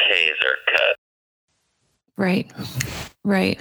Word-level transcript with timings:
his 0.00 0.36
cut. 0.66 0.96
Right. 2.16 2.52
Right. 3.24 3.60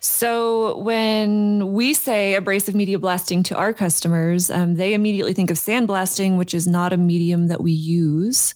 So 0.00 0.76
when 0.78 1.72
we 1.72 1.94
say 1.94 2.34
abrasive 2.34 2.74
media 2.74 2.98
blasting 2.98 3.42
to 3.44 3.56
our 3.56 3.72
customers, 3.72 4.50
um, 4.50 4.74
they 4.74 4.92
immediately 4.92 5.32
think 5.32 5.50
of 5.50 5.56
sandblasting, 5.56 6.36
which 6.36 6.52
is 6.52 6.66
not 6.66 6.92
a 6.92 6.96
medium 6.96 7.48
that 7.48 7.62
we 7.62 7.72
use. 7.72 8.54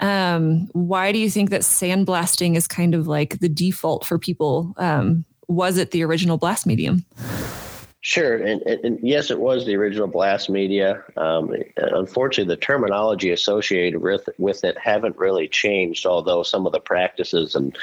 Um, 0.00 0.68
why 0.72 1.10
do 1.10 1.18
you 1.18 1.30
think 1.30 1.50
that 1.50 1.62
sandblasting 1.62 2.56
is 2.56 2.68
kind 2.68 2.94
of 2.94 3.08
like 3.08 3.40
the 3.40 3.48
default 3.48 4.04
for 4.04 4.18
people? 4.18 4.74
Um, 4.76 5.24
was 5.48 5.78
it 5.78 5.90
the 5.90 6.04
original 6.04 6.36
blast 6.36 6.66
medium? 6.66 7.04
Sure, 8.00 8.36
and, 8.36 8.62
and, 8.62 9.00
yes, 9.02 9.28
it 9.28 9.40
was 9.40 9.66
the 9.66 9.74
original 9.74 10.06
blast 10.06 10.48
media. 10.48 11.02
Um, 11.16 11.52
unfortunately, 11.76 12.54
the 12.54 12.60
terminology 12.60 13.32
associated 13.32 14.00
with 14.00 14.28
with 14.38 14.62
it 14.62 14.78
haven't 14.78 15.18
really 15.18 15.48
changed. 15.48 16.06
Although 16.06 16.44
some 16.44 16.64
of 16.64 16.72
the 16.72 16.78
practices 16.78 17.56
and 17.56 17.76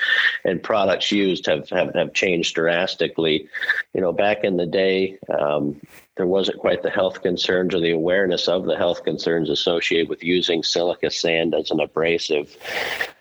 and 0.45 0.63
products 0.63 1.11
used 1.11 1.47
have 1.47 1.69
have, 1.69 1.93
have 1.95 2.13
changed 2.13 2.55
drastically. 2.55 3.49
You 3.93 3.99
know, 3.99 4.13
back 4.13 4.45
in 4.45 4.55
the 4.55 4.65
day, 4.65 5.17
um, 5.37 5.81
there 6.15 6.27
wasn't 6.27 6.59
quite 6.59 6.81
the 6.81 6.89
health 6.89 7.21
concerns 7.21 7.75
or 7.75 7.81
the 7.81 7.91
awareness 7.91 8.47
of 8.47 8.63
the 8.63 8.77
health 8.77 9.03
concerns 9.03 9.49
associated 9.49 10.07
with 10.07 10.23
using 10.23 10.63
silica 10.63 11.11
sand 11.11 11.53
as 11.53 11.71
an 11.71 11.81
abrasive. 11.81 12.55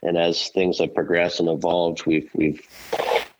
And 0.04 0.16
as 0.16 0.48
things 0.50 0.78
have 0.78 0.94
progressed 0.94 1.40
and 1.40 1.48
evolved, 1.48 2.06
we've 2.06 2.30
we've 2.34 2.62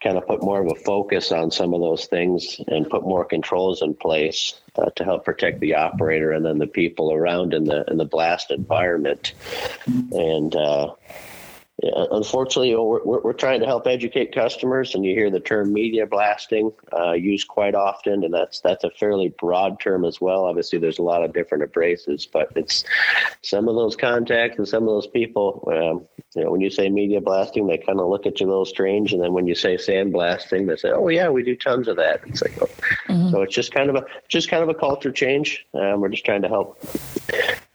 kind 0.05 0.19
of 0.19 0.27
put 0.27 0.43
more 0.43 0.61
of 0.61 0.71
a 0.71 0.75
focus 0.75 1.33
on 1.33 1.51
some 1.51 1.73
of 1.73 1.81
those 1.81 2.05
things 2.05 2.61
and 2.69 2.89
put 2.89 3.03
more 3.03 3.25
controls 3.25 3.81
in 3.81 3.95
place 3.95 4.61
uh, 4.77 4.91
to 4.91 5.03
help 5.03 5.25
protect 5.25 5.61
the 5.61 5.75
operator 5.75 6.31
and 6.31 6.45
then 6.45 6.59
the 6.59 6.67
people 6.67 7.11
around 7.13 7.55
in 7.55 7.65
the 7.65 7.85
in 7.91 7.97
the 7.97 8.05
blast 8.05 8.51
environment. 8.51 9.33
And 9.87 10.55
uh, 10.55 10.93
unfortunately, 11.83 12.75
we're, 12.77 13.21
we're, 13.21 13.33
trying 13.33 13.59
to 13.61 13.67
help 13.67 13.87
educate 13.87 14.33
customers, 14.33 14.95
and 14.95 15.05
you 15.05 15.13
hear 15.13 15.29
the 15.29 15.41
term 15.41 15.73
media 15.73 16.07
blasting 16.07 16.73
uh, 16.97 17.13
used 17.13 17.49
quite 17.49 17.75
often, 17.75 18.23
and 18.25 18.33
that's 18.33 18.61
that's 18.61 18.85
a 18.85 18.91
fairly 18.91 19.35
broad 19.41 19.81
term 19.81 20.05
as 20.05 20.21
well. 20.21 20.45
Obviously, 20.45 20.79
there's 20.79 21.01
a 21.01 21.03
lot 21.03 21.25
of 21.25 21.33
different 21.33 21.65
abrasives, 21.65 22.29
but 22.31 22.53
it's 22.55 22.85
some 23.43 23.69
of 23.69 23.75
those 23.75 23.97
contacts 23.97 24.57
and 24.59 24.69
some 24.69 24.85
of 24.85 24.89
those 24.89 25.09
people. 25.09 25.69
Um, 25.69 26.07
you 26.37 26.45
know, 26.45 26.53
when 26.53 26.61
you 26.61 26.71
say 26.71 26.89
media 26.89 27.21
blasting, 27.21 27.67
they 27.67 27.79
kind 27.79 27.99
of 27.99 28.09
look 28.09 28.25
at 28.25 28.41
you 28.41 28.47
a 28.47 28.49
little 28.49 28.65
strange, 28.65 29.13
and 29.13 29.21
then 29.21 29.33
when 29.33 29.47
you 29.47 29.57
say 29.57 29.77
sand 29.77 30.13
blasting, 30.13 30.67
they 30.67 30.77
say, 30.77 30.91
"Oh 30.91 31.09
yeah, 31.09 31.29
we 31.29 31.43
do 31.43 31.57
tons 31.57 31.89
of 31.89 31.97
that." 31.97 32.21
It's 32.27 32.43
like, 32.43 32.57
oh. 32.63 32.67
mm-hmm. 33.09 33.31
so 33.31 33.43
it's 33.43 33.55
just 33.55 33.73
kind 33.73 33.91
of 33.91 33.97
a 33.97 34.07
just 34.29 34.49
kind 34.49 34.63
of 34.63 34.69
a 34.69 34.75
culture 34.75 35.13
change. 35.13 35.67
Um, 35.75 36.01
we're 36.01 36.09
just 36.09 36.25
trying 36.25 36.43
to 36.43 36.49
help. 36.49 36.79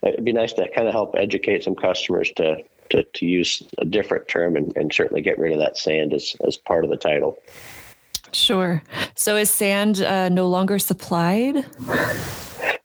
It'd 0.02 0.24
be 0.24 0.32
nice 0.32 0.54
to 0.54 0.66
kind 0.70 0.88
of 0.88 0.94
help 0.94 1.14
educate 1.18 1.64
some 1.64 1.74
customers 1.74 2.32
to 2.36 2.64
to, 2.90 3.02
to 3.02 3.26
use 3.26 3.62
a 3.78 3.84
different 3.84 4.28
term 4.28 4.56
and, 4.56 4.76
and 4.76 4.92
certainly 4.92 5.22
get 5.22 5.38
rid 5.38 5.52
of 5.52 5.58
that 5.58 5.78
sand 5.78 6.12
as, 6.12 6.36
as 6.46 6.56
part 6.56 6.84
of 6.84 6.90
the 6.90 6.96
title. 6.96 7.38
Sure. 8.32 8.82
So 9.14 9.36
is 9.36 9.50
sand 9.50 10.02
uh, 10.02 10.28
no 10.28 10.48
longer 10.48 10.78
supplied? 10.78 11.66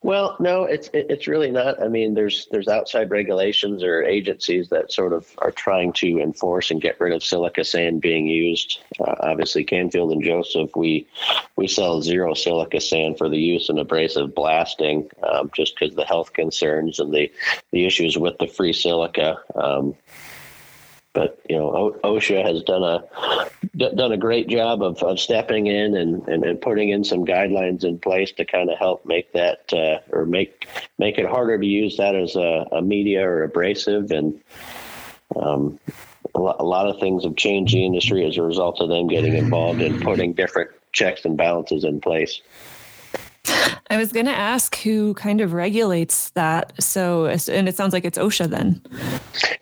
Well, 0.06 0.38
no, 0.40 0.66
it's 0.66 0.88
it's 0.94 1.26
really 1.26 1.50
not. 1.50 1.82
I 1.82 1.88
mean, 1.88 2.14
there's 2.14 2.48
there's 2.52 2.68
outside 2.68 3.10
regulations 3.10 3.84
or 3.84 4.04
agencies 4.04 4.70
that 4.70 4.92
sort 4.92 5.14
of 5.14 5.28
are 5.40 5.50
trying 5.50 5.94
to 5.94 6.20
enforce 6.20 6.70
and 6.70 6.80
get 6.80 7.00
rid 7.00 7.12
of 7.12 7.24
silica 7.24 7.64
sand 7.64 8.02
being 8.02 8.28
used. 8.28 8.82
Uh, 9.00 9.16
obviously, 9.22 9.64
Canfield 9.64 10.12
and 10.12 10.24
Joseph, 10.24 10.70
we 10.76 11.08
we 11.56 11.68
sell 11.68 12.04
zero 12.04 12.36
silica 12.36 12.80
sand 12.80 13.18
for 13.18 13.30
the 13.30 13.40
use 13.40 13.68
in 13.68 13.80
abrasive 13.80 14.36
blasting, 14.36 15.10
um, 15.24 15.50
just 15.56 15.74
because 15.74 15.96
the 15.96 16.06
health 16.06 16.34
concerns 16.34 17.00
and 17.00 17.12
the 17.12 17.32
the 17.72 17.88
issues 17.88 18.16
with 18.16 18.38
the 18.38 18.46
free 18.46 18.74
silica. 18.74 19.40
Um, 19.56 19.96
but 21.16 21.40
you 21.50 21.58
know 21.58 21.98
OSHA 22.04 22.46
has 22.46 22.62
done 22.62 22.84
a 22.84 23.04
done 23.78 24.12
a 24.12 24.18
great 24.18 24.48
job 24.48 24.84
of, 24.84 25.02
of 25.02 25.20
stepping 25.20 25.66
in 25.68 25.96
and, 25.96 26.28
and, 26.28 26.44
and 26.44 26.62
putting 26.62 26.90
in 26.90 27.04
some 27.04 27.26
guidelines 27.26 27.84
in 27.84 27.98
place 27.98 28.32
to 28.34 28.46
kind 28.46 28.70
of 28.70 28.78
help 28.78 29.06
make 29.06 29.32
that 29.34 29.74
uh, 29.74 30.00
or 30.16 30.26
make 30.26 30.68
make 31.00 31.18
it 31.18 31.26
harder 31.26 31.58
to 31.58 31.66
use 31.66 31.98
that 31.98 32.16
as 32.16 32.36
a, 32.36 32.68
a 32.74 32.82
media 32.82 33.28
or 33.28 33.44
abrasive 33.44 34.12
and 34.12 34.40
um, 35.36 35.80
a, 36.36 36.40
lot, 36.40 36.58
a 36.60 36.64
lot 36.64 36.88
of 36.88 37.00
things 37.00 37.24
have 37.24 37.36
changed 37.36 37.74
the 37.74 37.86
industry 37.86 38.26
as 38.26 38.38
a 38.38 38.44
result 38.44 38.80
of 38.82 38.90
them 38.90 39.08
getting 39.08 39.36
involved 39.36 39.82
and 39.82 40.02
putting 40.02 40.34
different 40.34 40.70
checks 40.92 41.26
and 41.26 41.38
balances 41.38 41.84
in 41.84 42.00
place. 42.00 42.42
I 43.90 43.98
was 43.98 44.12
going 44.12 44.26
to 44.26 44.32
ask 44.32 44.76
who 44.78 45.14
kind 45.14 45.42
of 45.42 45.54
regulates 45.54 46.30
that. 46.32 46.74
So, 46.82 47.26
and 47.26 47.68
it 47.68 47.76
sounds 47.76 47.94
like 47.94 48.06
it's 48.06 48.18
OSHA 48.18 48.50
then. 48.50 48.82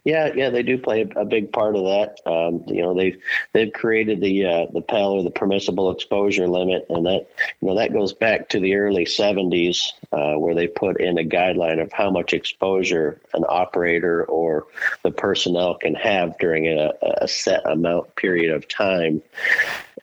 Yeah, 0.04 0.32
yeah, 0.36 0.50
they 0.50 0.64
do 0.64 0.78
play 0.78 1.10
a 1.16 1.26
big 1.26 1.52
part 1.52 1.76
of 1.76 1.84
that. 1.84 2.20
Um, 2.26 2.64
you 2.68 2.82
know, 2.82 2.94
they've 2.94 3.18
they've 3.54 3.72
created 3.72 4.22
the 4.22 4.46
uh, 4.46 4.66
the 4.74 4.82
PEL 4.82 5.12
or 5.12 5.24
the 5.24 5.32
permissible 5.32 5.92
exposure 5.92 6.48
limit, 6.48 6.86
and 6.90 7.06
that 7.06 7.28
you 7.62 7.68
know 7.68 7.76
that 7.76 7.94
goes 7.94 8.14
back 8.14 8.50
to 8.50 8.60
the 8.60 8.76
early 8.76 9.06
'70s, 9.06 9.94
uh, 10.12 10.38
where 10.38 10.54
they 10.54 10.68
put 10.68 11.00
in 11.00 11.18
a 11.18 11.24
guideline 11.24 11.82
of 11.82 11.92
how 11.94 12.12
much 12.12 12.34
exposure 12.34 13.22
an 13.34 13.46
operator 13.48 14.26
or 14.26 14.68
the 15.04 15.12
personnel 15.12 15.76
can 15.76 15.96
have 15.96 16.38
during 16.38 16.68
a, 16.68 16.92
a 17.22 17.28
set 17.28 17.66
amount 17.66 18.14
period 18.16 18.54
of 18.54 18.68
time, 18.68 19.22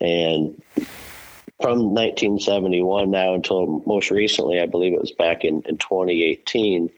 and 0.00 0.60
from 1.60 1.94
1971 1.94 3.10
now 3.10 3.34
until 3.34 3.82
most 3.87 4.10
recently, 4.10 4.60
I 4.60 4.66
believe 4.66 4.94
it 4.94 5.00
was 5.00 5.12
back 5.12 5.44
in, 5.44 5.62
in 5.66 5.76
2018, 5.76 6.91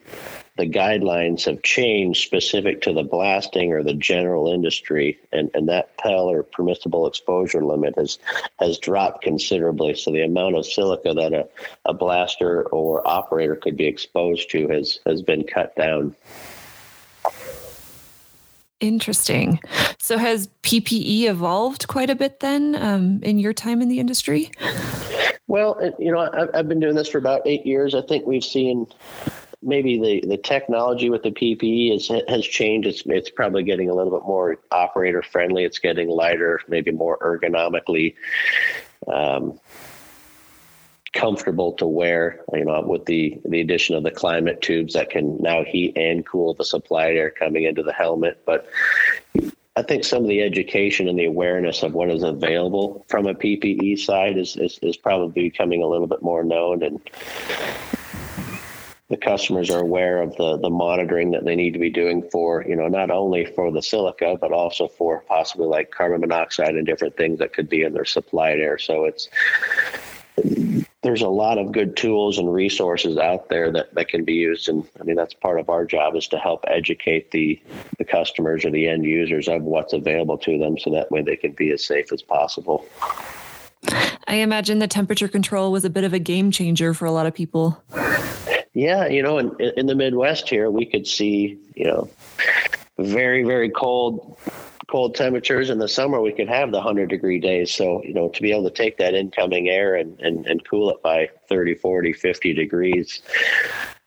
the 0.57 0.69
guidelines 0.69 1.47
have 1.47 1.63
changed 1.63 2.25
specific 2.25 2.83
to 2.83 2.93
the 2.93 3.03
blasting 3.03 3.73
or 3.73 3.83
the 3.83 3.95
general 3.95 4.53
industry, 4.53 5.19
and, 5.33 5.51
and 5.55 5.69
that 5.69 5.97
PEL 5.97 6.31
or 6.31 6.43
permissible 6.43 7.07
exposure 7.07 7.65
limit 7.65 7.95
has 7.97 8.19
has 8.61 8.79
dropped 8.79 9.23
considerably. 9.23 9.95
So 9.95 10.13
the 10.13 10.23
amount 10.23 10.57
of 10.57 10.67
silica 10.67 11.15
that 11.15 11.33
a, 11.33 11.49
a 11.87 11.95
blaster 11.95 12.65
or 12.65 13.07
operator 13.09 13.57
could 13.57 13.77
be 13.77 13.87
exposed 13.87 14.51
to 14.51 14.69
has 14.69 15.01
has 15.07 15.23
been 15.23 15.45
cut 15.45 15.75
down. 15.75 16.15
Interesting. 18.83 19.61
So 19.99 20.19
has 20.19 20.49
PPE 20.65 21.23
evolved 21.23 21.87
quite 21.87 22.11
a 22.11 22.17
bit 22.17 22.41
then 22.41 22.75
um, 22.75 23.21
in 23.23 23.39
your 23.39 23.53
time 23.53 23.81
in 23.81 23.89
the 23.89 24.01
industry? 24.01 24.51
Well, 25.47 25.79
you 25.99 26.11
know, 26.11 26.19
I've, 26.19 26.51
I've 26.53 26.69
been 26.69 26.81
doing 26.81 26.97
this 26.97 27.09
for 27.09 27.19
about 27.19 27.43
eight 27.47 27.65
years. 27.65 27.95
I 27.95 28.03
think 28.03 28.27
we've 28.27 28.45
seen 28.45 28.87
maybe 29.63 30.01
the, 30.01 30.27
the 30.29 30.37
technology 30.37 31.11
with 31.11 31.23
the 31.23 31.31
PPE 31.31 31.95
is, 31.95 32.11
has 32.29 32.45
changed. 32.45 32.89
It's, 32.89 33.03
it's 33.07 33.31
probably 33.31 33.63
getting 33.63 33.89
a 33.89 33.95
little 33.95 34.11
bit 34.11 34.27
more 34.27 34.59
operator 34.73 35.23
friendly. 35.23 35.63
It's 35.63 35.79
getting 35.79 36.09
lighter, 36.09 36.61
maybe 36.67 36.91
more 36.91 37.19
ergonomically 37.19 38.15
um, 39.07 39.61
comfortable 41.13 41.73
to 41.75 41.87
wear, 41.87 42.45
you 42.53 42.65
know, 42.65 42.81
with 42.83 43.05
the, 43.07 43.39
the 43.45 43.61
addition 43.61 43.95
of 43.95 44.03
the 44.03 44.11
climate 44.11 44.63
tubes 44.63 44.95
that 44.95 45.11
can 45.11 45.37
now 45.39 45.63
heat 45.65 45.97
and 45.97 46.27
cool 46.27 46.55
the 46.55 46.65
supplied 46.65 47.17
air 47.17 47.31
coming 47.31 47.65
into 47.65 47.83
the 47.83 47.93
helmet. 47.93 48.43
But 48.47 48.69
I 49.77 49.83
think 49.83 50.05
some 50.05 50.23
of 50.23 50.29
the 50.29 50.43
education 50.43 51.09
and 51.09 51.19
the 51.19 51.25
awareness 51.25 51.83
of 51.83 51.95
what 51.95 52.11
is 52.11 52.23
available 52.23 53.05
from 53.09 53.27
a 53.27 53.35
PPE 53.35 53.99
side 53.99 54.39
is, 54.39 54.57
is, 54.57 54.79
is 54.83 54.97
probably 54.97 55.43
becoming 55.49 55.83
a 55.83 55.87
little 55.87 56.07
bit 56.07 56.23
more 56.23 56.45
known 56.45 56.83
and 56.83 57.01
the 59.09 59.17
customers 59.19 59.69
are 59.69 59.81
aware 59.81 60.23
of 60.23 60.35
the 60.37 60.57
the 60.57 60.71
monitoring 60.71 61.33
that 61.33 61.45
they 61.45 61.55
need 61.55 61.75
to 61.75 61.79
be 61.79 61.91
doing 61.91 62.27
for 62.31 62.65
you 62.67 62.75
know 62.75 62.89
not 62.89 63.11
only 63.11 63.45
for 63.45 63.71
the 63.71 63.83
silica 63.83 64.39
but 64.41 64.53
also 64.53 64.89
for 64.89 65.21
possibly 65.29 65.67
like 65.67 65.91
carbon 65.91 66.23
monoxide 66.23 66.77
and 66.77 66.87
different 66.87 67.15
things 67.19 67.39
that 67.39 67.53
could 67.53 67.69
be 67.69 67.83
in 67.83 67.93
their 67.93 68.07
supplied 68.07 68.59
air 68.59 68.79
so 68.79 69.05
it's 69.05 69.29
there's 71.03 71.23
a 71.23 71.29
lot 71.29 71.59
of 71.59 71.73
good 71.73 71.97
tools 71.97 72.39
and 72.39 72.53
resources 72.53 73.19
out 73.19 73.49
there 73.49 73.73
that, 73.73 73.93
that 73.95 74.09
can 74.09 74.25
be 74.25 74.35
used. 74.35 74.69
And 74.69 74.87
I 75.01 75.03
mean, 75.03 75.17
that's 75.17 75.35
part 75.35 75.59
of 75.59 75.69
our 75.69 75.85
job 75.85 76.15
is 76.15 76.29
to 76.29 76.39
help 76.39 76.65
educate 76.69 77.33
the, 77.33 77.61
the 77.99 78.05
customers 78.05 78.65
or 78.65 78.71
the 78.71 78.89
end 78.89 79.05
users 79.05 79.49
of 79.49 79.63
what's 79.63 79.93
available 79.93 80.39
to 80.39 80.59
them 80.59 80.79
so 80.79 80.91
that 80.91 81.11
way 81.11 81.23
they 81.23 81.37
can 81.37 81.53
be 81.53 81.73
as 81.73 81.85
safe 81.85 82.13
as 82.13 82.23
possible. 82.23 82.87
I 84.29 84.37
imagine 84.37 84.79
the 84.79 84.87
temperature 84.87 85.29
control 85.29 85.73
was 85.73 85.85
a 85.85 85.91
bit 85.91 86.05
of 86.05 86.13
a 86.13 86.21
game 86.21 86.53
changer 86.53 86.95
for 86.95 87.05
a 87.05 87.13
lot 87.13 87.27
of 87.27 87.35
people. 87.35 87.83
Yeah, 88.73 89.07
you 89.07 89.23
know, 89.23 89.39
in, 89.39 89.55
in 89.77 89.87
the 89.87 89.95
Midwest 89.97 90.49
here, 90.49 90.71
we 90.71 90.87
could 90.87 91.07
see, 91.07 91.59
you 91.75 91.85
know, 91.85 92.09
very, 92.99 93.43
very 93.43 93.69
cold 93.69 94.39
cold 94.89 95.15
temperatures 95.15 95.71
in 95.71 95.79
the 95.79 95.89
summer 95.89 96.21
we 96.21 96.33
could 96.33 96.49
have 96.49 96.71
the 96.71 96.79
100 96.79 97.09
degree 97.09 97.39
days. 97.39 97.73
So 97.73 98.03
you 98.03 98.15
know 98.15 98.29
to 98.29 98.43
be 98.43 98.53
able 98.53 98.65
to 98.65 98.71
take 98.71 98.99
that 98.99 99.15
incoming 99.15 99.69
air 99.69 99.95
and, 99.95 100.19
and, 100.21 100.47
and 100.47 100.67
cool 100.69 100.91
it 100.91 101.03
by 101.03 101.31
30 101.49 101.75
40 101.75 102.13
50 102.13 102.55
degrees 102.55 103.23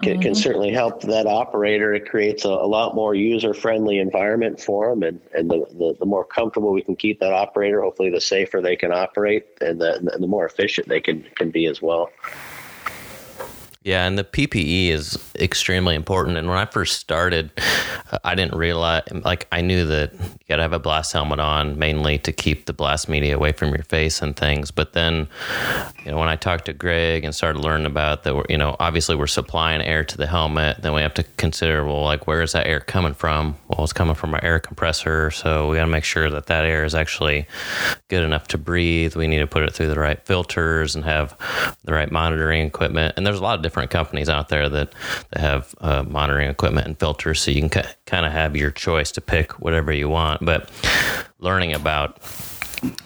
can, 0.01 0.13
mm-hmm. 0.13 0.21
can 0.21 0.35
certainly 0.35 0.71
help 0.71 1.01
that 1.03 1.25
operator. 1.25 1.93
It 1.93 2.09
creates 2.09 2.43
a, 2.43 2.49
a 2.49 2.67
lot 2.67 2.95
more 2.95 3.15
user 3.15 3.53
friendly 3.53 3.99
environment 3.99 4.59
for 4.59 4.89
them 4.89 5.03
and, 5.03 5.21
and 5.33 5.49
the, 5.49 5.65
the, 5.71 5.95
the, 5.99 6.05
more 6.05 6.25
comfortable 6.25 6.71
we 6.71 6.81
can 6.81 6.95
keep 6.95 7.19
that 7.19 7.33
operator 7.33 7.81
hopefully 7.81 8.09
the 8.09 8.21
safer 8.21 8.61
they 8.61 8.75
can 8.75 8.91
operate 8.91 9.45
and 9.61 9.79
the, 9.79 10.17
the 10.19 10.27
more 10.27 10.45
efficient 10.45 10.87
they 10.87 10.99
can, 10.99 11.25
can 11.35 11.49
be 11.49 11.65
as 11.65 11.81
well 11.81 12.09
Yeah, 13.85 14.07
and 14.07 14.17
the 14.17 14.23
PPE 14.23 14.89
is 14.89 15.15
extremely 15.35 15.93
important. 15.93 16.37
And 16.37 16.49
when 16.49 16.57
I 16.57 16.65
first 16.65 16.99
started, 16.99 17.51
I 18.23 18.33
didn't 18.33 18.55
realize, 18.55 19.03
like, 19.11 19.47
I 19.51 19.61
knew 19.61 19.85
that 19.85 20.11
you 20.13 20.45
got 20.49 20.55
to 20.55 20.63
have 20.63 20.73
a 20.73 20.79
blast 20.79 21.13
helmet 21.13 21.39
on 21.39 21.77
mainly 21.77 22.17
to 22.17 22.31
keep 22.31 22.65
the 22.65 22.73
blast 22.73 23.07
media 23.07 23.35
away 23.35 23.51
from 23.51 23.69
your 23.69 23.83
face 23.83 24.23
and 24.23 24.35
things. 24.35 24.71
But 24.71 24.93
then, 24.93 25.27
you 26.03 26.09
know, 26.09 26.17
when 26.17 26.29
I 26.29 26.35
talked 26.35 26.65
to 26.65 26.73
Greg 26.73 27.23
and 27.23 27.35
started 27.35 27.59
learning 27.59 27.85
about 27.85 28.23
that, 28.23 28.45
you 28.49 28.57
know, 28.57 28.75
obviously 28.79 29.15
we're 29.15 29.27
supplying 29.27 29.83
air 29.83 30.03
to 30.03 30.17
the 30.17 30.25
helmet, 30.25 30.81
then 30.81 30.93
we 30.95 31.01
have 31.01 31.13
to 31.13 31.23
consider, 31.37 31.85
well, 31.85 32.01
like, 32.01 32.25
where 32.25 32.41
is 32.41 32.53
that 32.53 32.65
air 32.65 32.79
coming 32.79 33.13
from? 33.13 33.55
Well, 33.67 33.83
it's 33.83 33.93
coming 33.93 34.15
from 34.15 34.33
our 34.33 34.43
air 34.43 34.59
compressor. 34.59 35.29
So 35.29 35.69
we 35.69 35.75
got 35.75 35.85
to 35.85 35.91
make 35.91 36.05
sure 36.05 36.31
that 36.31 36.47
that 36.47 36.65
air 36.65 36.85
is 36.85 36.95
actually 36.95 37.45
good 38.07 38.23
enough 38.23 38.47
to 38.47 38.57
breathe. 38.57 39.15
We 39.15 39.27
need 39.27 39.39
to 39.39 39.47
put 39.47 39.61
it 39.61 39.75
through 39.75 39.89
the 39.89 39.99
right 39.99 40.19
filters 40.25 40.95
and 40.95 41.05
have 41.05 41.37
the 41.83 41.93
right 41.93 42.11
monitoring 42.11 42.65
equipment. 42.65 43.13
And 43.15 43.27
there's 43.27 43.37
a 43.37 43.43
lot 43.43 43.53
of 43.53 43.61
different 43.61 43.74
different 43.75 43.91
companies 43.91 44.29
out 44.29 44.47
there 44.47 44.69
that, 44.69 44.93
that 45.31 45.39
have 45.41 45.75
uh, 45.81 46.01
monitoring 46.03 46.49
equipment 46.49 46.87
and 46.87 46.97
filters, 46.97 47.41
so 47.41 47.51
you 47.51 47.67
can 47.67 47.83
kind 48.05 48.25
of 48.25 48.31
have 48.31 48.55
your 48.55 48.71
choice 48.71 49.11
to 49.11 49.19
pick 49.19 49.59
whatever 49.59 49.91
you 49.91 50.07
want. 50.07 50.45
But 50.45 50.69
learning 51.39 51.73
about 51.73 52.19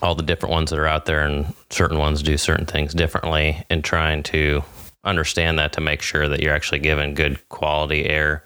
all 0.04 0.13
the 0.13 0.21
different 0.21 0.51
ones 0.51 0.69
that 0.69 0.77
are 0.77 0.86
out 0.86 1.07
there 1.07 1.25
and 1.25 1.56
certain 1.71 1.98
ones 1.98 2.21
do 2.21 2.38
certain 2.38 2.68
things 2.68 2.94
differently 2.94 3.66
and 3.71 3.83
trying 3.83 4.21
to 4.21 4.62
understand 5.04 5.57
that 5.60 5.72
to 5.74 5.81
make 5.81 6.01
sure 6.01 6.28
that 6.28 6.42
you're 6.42 6.54
actually 6.54 6.80
giving 6.80 7.13
good 7.13 7.48
quality 7.50 8.06
air 8.06 8.44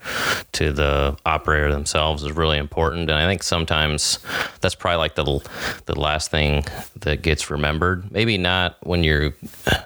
to 0.51 0.71
the 0.71 1.17
operator 1.25 1.71
themselves 1.71 2.23
is 2.23 2.31
really 2.31 2.57
important. 2.59 3.09
And 3.09 3.17
I 3.17 3.25
think 3.25 3.41
sometimes 3.41 4.19
that's 4.61 4.75
probably 4.75 4.97
like 4.97 5.15
the 5.15 5.23
the 5.85 5.99
last 5.99 6.29
thing 6.29 6.63
that 6.99 7.21
gets 7.21 7.49
remembered. 7.49 8.11
Maybe 8.11 8.37
not 8.37 8.77
when 8.83 9.03
you're 9.03 9.33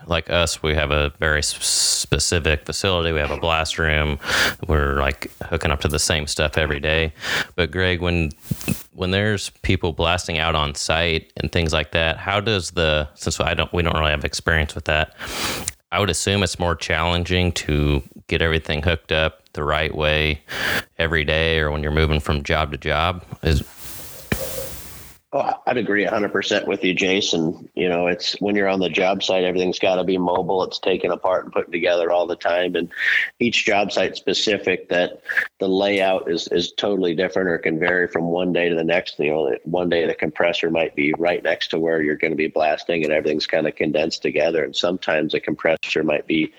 like 0.07 0.29
us. 0.29 0.61
We 0.61 0.75
have 0.75 0.91
a 0.91 1.13
very 1.19 1.41
specific 1.41 2.65
facility. 2.65 3.13
We 3.13 3.19
have 3.19 3.31
a 3.31 3.37
blast 3.37 3.79
room. 3.79 4.19
We're 4.67 4.99
like 4.99 5.31
hooking 5.43 5.71
up 5.71 5.81
to 5.81 5.87
the 5.87 5.99
same 5.99 6.27
stuff 6.27 6.57
every 6.57 6.79
day. 6.79 7.13
But 7.55 7.71
Greg, 7.71 8.01
when 8.01 8.31
when 8.93 9.11
there's 9.11 9.51
people 9.61 9.93
blasting 9.93 10.37
out 10.37 10.55
on 10.55 10.75
site 10.75 11.31
and 11.37 11.51
things 11.51 11.71
like 11.71 11.91
that, 11.91 12.17
how 12.17 12.41
does 12.41 12.71
the 12.71 13.07
since 13.15 13.39
I 13.39 13.53
don't 13.53 13.71
we 13.71 13.83
don't 13.83 13.97
really 13.97 14.11
have 14.11 14.25
experience 14.25 14.75
with 14.75 14.85
that, 14.85 15.15
I 15.91 15.99
would 15.99 16.09
assume 16.09 16.43
it's 16.43 16.59
more 16.59 16.75
challenging 16.75 17.51
to 17.53 18.03
get 18.27 18.41
everything 18.41 18.81
hooked 18.81 19.11
up 19.11 19.41
the 19.53 19.63
right 19.63 19.95
way 19.95 20.41
every 20.97 21.23
day 21.23 21.59
or 21.59 21.71
when 21.71 21.81
you're 21.81 21.91
moving 21.91 22.19
from 22.19 22.43
job 22.43 22.71
to 22.71 22.77
job. 22.77 23.23
Is 23.41 23.61
Oh, 25.33 25.53
I'd 25.67 25.75
agree 25.75 26.05
100% 26.05 26.67
with 26.67 26.85
you, 26.85 26.93
Jason. 26.93 27.69
You 27.75 27.89
know, 27.89 28.07
it's 28.07 28.39
when 28.39 28.55
you're 28.55 28.69
on 28.69 28.79
the 28.79 28.87
job 28.87 29.21
site, 29.21 29.43
everything's 29.43 29.77
got 29.77 29.95
to 29.95 30.05
be 30.05 30.17
mobile. 30.17 30.63
It's 30.63 30.79
taken 30.79 31.11
apart 31.11 31.43
and 31.43 31.53
put 31.53 31.69
together 31.69 32.11
all 32.11 32.25
the 32.25 32.37
time. 32.37 32.77
And 32.77 32.89
each 33.39 33.65
job 33.65 33.91
site 33.91 34.15
specific 34.15 34.87
that 34.87 35.21
the 35.59 35.67
layout 35.67 36.31
is, 36.31 36.47
is 36.53 36.71
totally 36.71 37.13
different 37.13 37.49
or 37.49 37.57
can 37.57 37.77
vary 37.77 38.07
from 38.07 38.23
one 38.27 38.53
day 38.53 38.69
to 38.69 38.75
the 38.75 38.85
next. 38.85 39.19
You 39.19 39.31
know, 39.31 39.57
one 39.65 39.89
day 39.89 40.07
the 40.07 40.15
compressor 40.15 40.71
might 40.71 40.95
be 40.95 41.13
right 41.17 41.43
next 41.43 41.71
to 41.71 41.79
where 41.79 42.01
you're 42.01 42.15
going 42.15 42.31
to 42.31 42.37
be 42.37 42.47
blasting 42.47 43.03
and 43.03 43.11
everything's 43.11 43.47
kind 43.47 43.67
of 43.67 43.75
condensed 43.75 44.21
together. 44.21 44.63
And 44.63 44.73
sometimes 44.73 45.33
a 45.33 45.41
compressor 45.41 46.03
might 46.03 46.25
be 46.25 46.53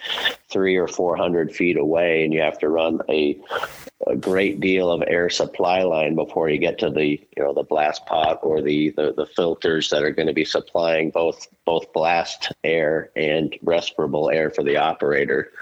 three 0.50 0.76
or 0.76 0.88
400 0.88 1.56
feet 1.56 1.78
away 1.78 2.22
and 2.22 2.34
you 2.34 2.42
have 2.42 2.58
to 2.58 2.68
run 2.68 3.00
a, 3.08 3.40
a 4.06 4.16
great 4.16 4.60
deal 4.60 4.90
of 4.90 5.02
air 5.06 5.28
supply 5.28 5.82
line 5.82 6.14
before 6.14 6.48
you 6.48 6.58
get 6.58 6.78
to 6.78 6.90
the, 6.90 7.20
you 7.36 7.42
know, 7.42 7.52
the 7.52 7.64
blast 7.64 8.06
pot 8.06 8.38
or 8.42 8.62
the, 8.62 8.90
the, 8.90 9.12
the 9.12 9.26
filters 9.26 9.90
that 9.90 10.02
are 10.02 10.12
going 10.12 10.28
to 10.28 10.32
be 10.32 10.44
supplying 10.44 11.10
both 11.10 11.48
both 11.64 11.92
blast 11.92 12.52
air 12.62 13.10
and 13.16 13.56
respirable 13.62 14.30
air 14.30 14.50
for 14.50 14.62
the 14.62 14.76
operator. 14.76 15.52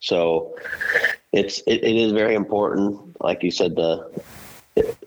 So 0.00 0.56
it's 1.32 1.58
it, 1.66 1.82
it 1.82 1.96
is 1.96 2.12
very 2.12 2.34
important, 2.34 3.20
like 3.20 3.42
you 3.42 3.50
said, 3.50 3.74
the 3.74 4.08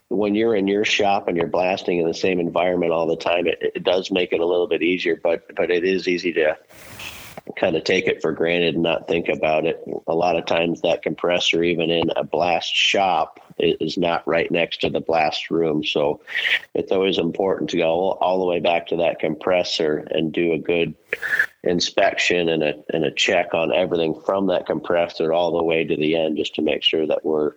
when 0.10 0.36
you're 0.36 0.56
in 0.56 0.68
your 0.68 0.86
shop 0.86 1.28
and 1.28 1.38
you're 1.38 1.48
blasting 1.48 2.00
in 2.00 2.08
the 2.08 2.14
same 2.14 2.40
environment 2.40 2.92
all 2.92 3.08
the 3.08 3.18
time, 3.18 3.48
it, 3.48 3.60
it 3.76 3.84
does 3.84 4.12
make 4.12 4.32
it 4.32 4.40
a 4.40 4.46
little 4.46 4.68
bit 4.68 4.82
easier, 4.82 5.20
but 5.22 5.56
but 5.56 5.72
it 5.72 5.84
is 5.84 6.08
easy 6.08 6.34
to 6.34 6.58
kind 7.56 7.76
of 7.76 7.84
take 7.84 8.08
it 8.08 8.22
for 8.22 8.32
granted 8.32 8.76
and 8.76 8.84
not 8.84 9.08
think 9.08 9.30
about 9.30 9.66
it. 9.66 9.82
A 10.08 10.16
lot 10.16 10.36
of 10.36 10.46
times, 10.46 10.82
that 10.82 11.04
compressor, 11.04 11.64
even 11.64 11.90
in 11.90 12.12
a 12.16 12.24
blast 12.24 12.74
shop, 12.74 13.40
is 13.58 13.98
not 13.98 14.28
right 14.28 14.52
next 14.52 14.82
to 14.82 14.90
the 14.90 15.00
blast 15.00 15.50
room. 15.50 15.84
So 15.84 16.22
it's 16.74 16.92
always 16.92 17.18
important 17.18 17.70
to 17.72 17.78
go 17.78 18.12
all 18.12 18.40
the 18.40 18.46
way 18.46 18.60
back 18.60 18.88
to 18.88 18.98
that 18.98 19.20
compressor 19.20 20.08
and 20.12 20.32
do 20.32 20.54
a 20.54 20.60
good 20.60 20.94
inspection 21.64 22.50
and 22.50 22.64
a 22.64 22.74
and 22.94 23.04
a 23.04 23.12
check 23.12 23.54
on 23.54 23.74
everything 23.74 24.20
from 24.26 24.48
that 24.48 24.66
compressor 24.66 25.34
all 25.34 25.58
the 25.58 25.64
way 25.64 25.84
to 25.84 25.96
the 25.96 26.16
end, 26.16 26.38
just 26.38 26.56
to 26.56 26.62
make 26.62 26.84
sure 26.84 27.08
that 27.08 27.26
we're 27.26 27.54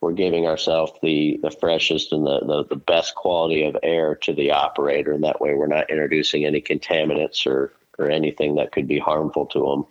we're 0.00 0.12
giving 0.12 0.46
ourselves 0.46 0.92
the 1.02 1.38
the 1.42 1.50
freshest 1.50 2.12
and 2.12 2.26
the, 2.26 2.40
the, 2.40 2.64
the 2.70 2.76
best 2.76 3.14
quality 3.14 3.64
of 3.64 3.76
air 3.82 4.16
to 4.16 4.32
the 4.32 4.50
operator, 4.50 5.12
and 5.12 5.24
that 5.24 5.40
way 5.40 5.54
we're 5.54 5.66
not 5.66 5.90
introducing 5.90 6.44
any 6.44 6.60
contaminants 6.60 7.46
or 7.46 7.72
or 8.02 8.10
anything 8.10 8.56
that 8.56 8.72
could 8.72 8.88
be 8.88 8.98
harmful 8.98 9.46
to 9.46 9.60
them. 9.60 9.86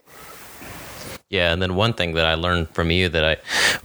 Yeah, 1.31 1.53
and 1.53 1.61
then 1.61 1.75
one 1.75 1.93
thing 1.93 2.15
that 2.15 2.25
I 2.25 2.33
learned 2.33 2.71
from 2.71 2.91
you 2.91 3.07
that 3.07 3.23
I 3.23 3.37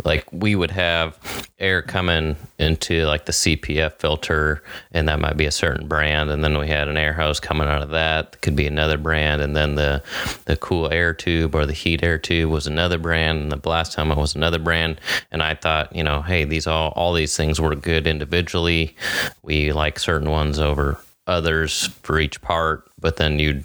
like 0.04 0.26
we 0.32 0.56
would 0.56 0.72
have 0.72 1.16
air 1.60 1.80
coming 1.80 2.34
into 2.58 3.06
like 3.06 3.26
the 3.26 3.32
CPF 3.32 4.00
filter 4.00 4.64
and 4.90 5.08
that 5.08 5.20
might 5.20 5.36
be 5.36 5.46
a 5.46 5.52
certain 5.52 5.86
brand 5.86 6.28
and 6.28 6.42
then 6.42 6.58
we 6.58 6.66
had 6.66 6.88
an 6.88 6.96
air 6.96 7.12
hose 7.12 7.38
coming 7.38 7.68
out 7.68 7.82
of 7.82 7.90
that 7.90 8.42
could 8.42 8.56
be 8.56 8.66
another 8.66 8.98
brand 8.98 9.40
and 9.40 9.54
then 9.54 9.76
the 9.76 10.02
the 10.46 10.56
cool 10.56 10.92
air 10.92 11.14
tube 11.14 11.54
or 11.54 11.66
the 11.66 11.72
heat 11.72 12.02
air 12.02 12.18
tube 12.18 12.50
was 12.50 12.66
another 12.66 12.98
brand 12.98 13.38
and 13.38 13.52
the 13.52 13.56
blast 13.56 13.94
helmet 13.94 14.18
was 14.18 14.34
another 14.34 14.58
brand 14.58 15.00
and 15.30 15.40
I 15.40 15.54
thought, 15.54 15.94
you 15.94 16.02
know, 16.02 16.22
hey, 16.22 16.42
these 16.44 16.66
all 16.66 16.90
all 16.96 17.12
these 17.12 17.36
things 17.36 17.60
were 17.60 17.76
good 17.76 18.08
individually. 18.08 18.96
We 19.42 19.70
like 19.70 20.00
certain 20.00 20.30
ones 20.30 20.58
over 20.58 20.98
others 21.28 21.86
for 22.02 22.18
each 22.18 22.40
part, 22.42 22.90
but 22.98 23.16
then 23.16 23.38
you'd 23.38 23.64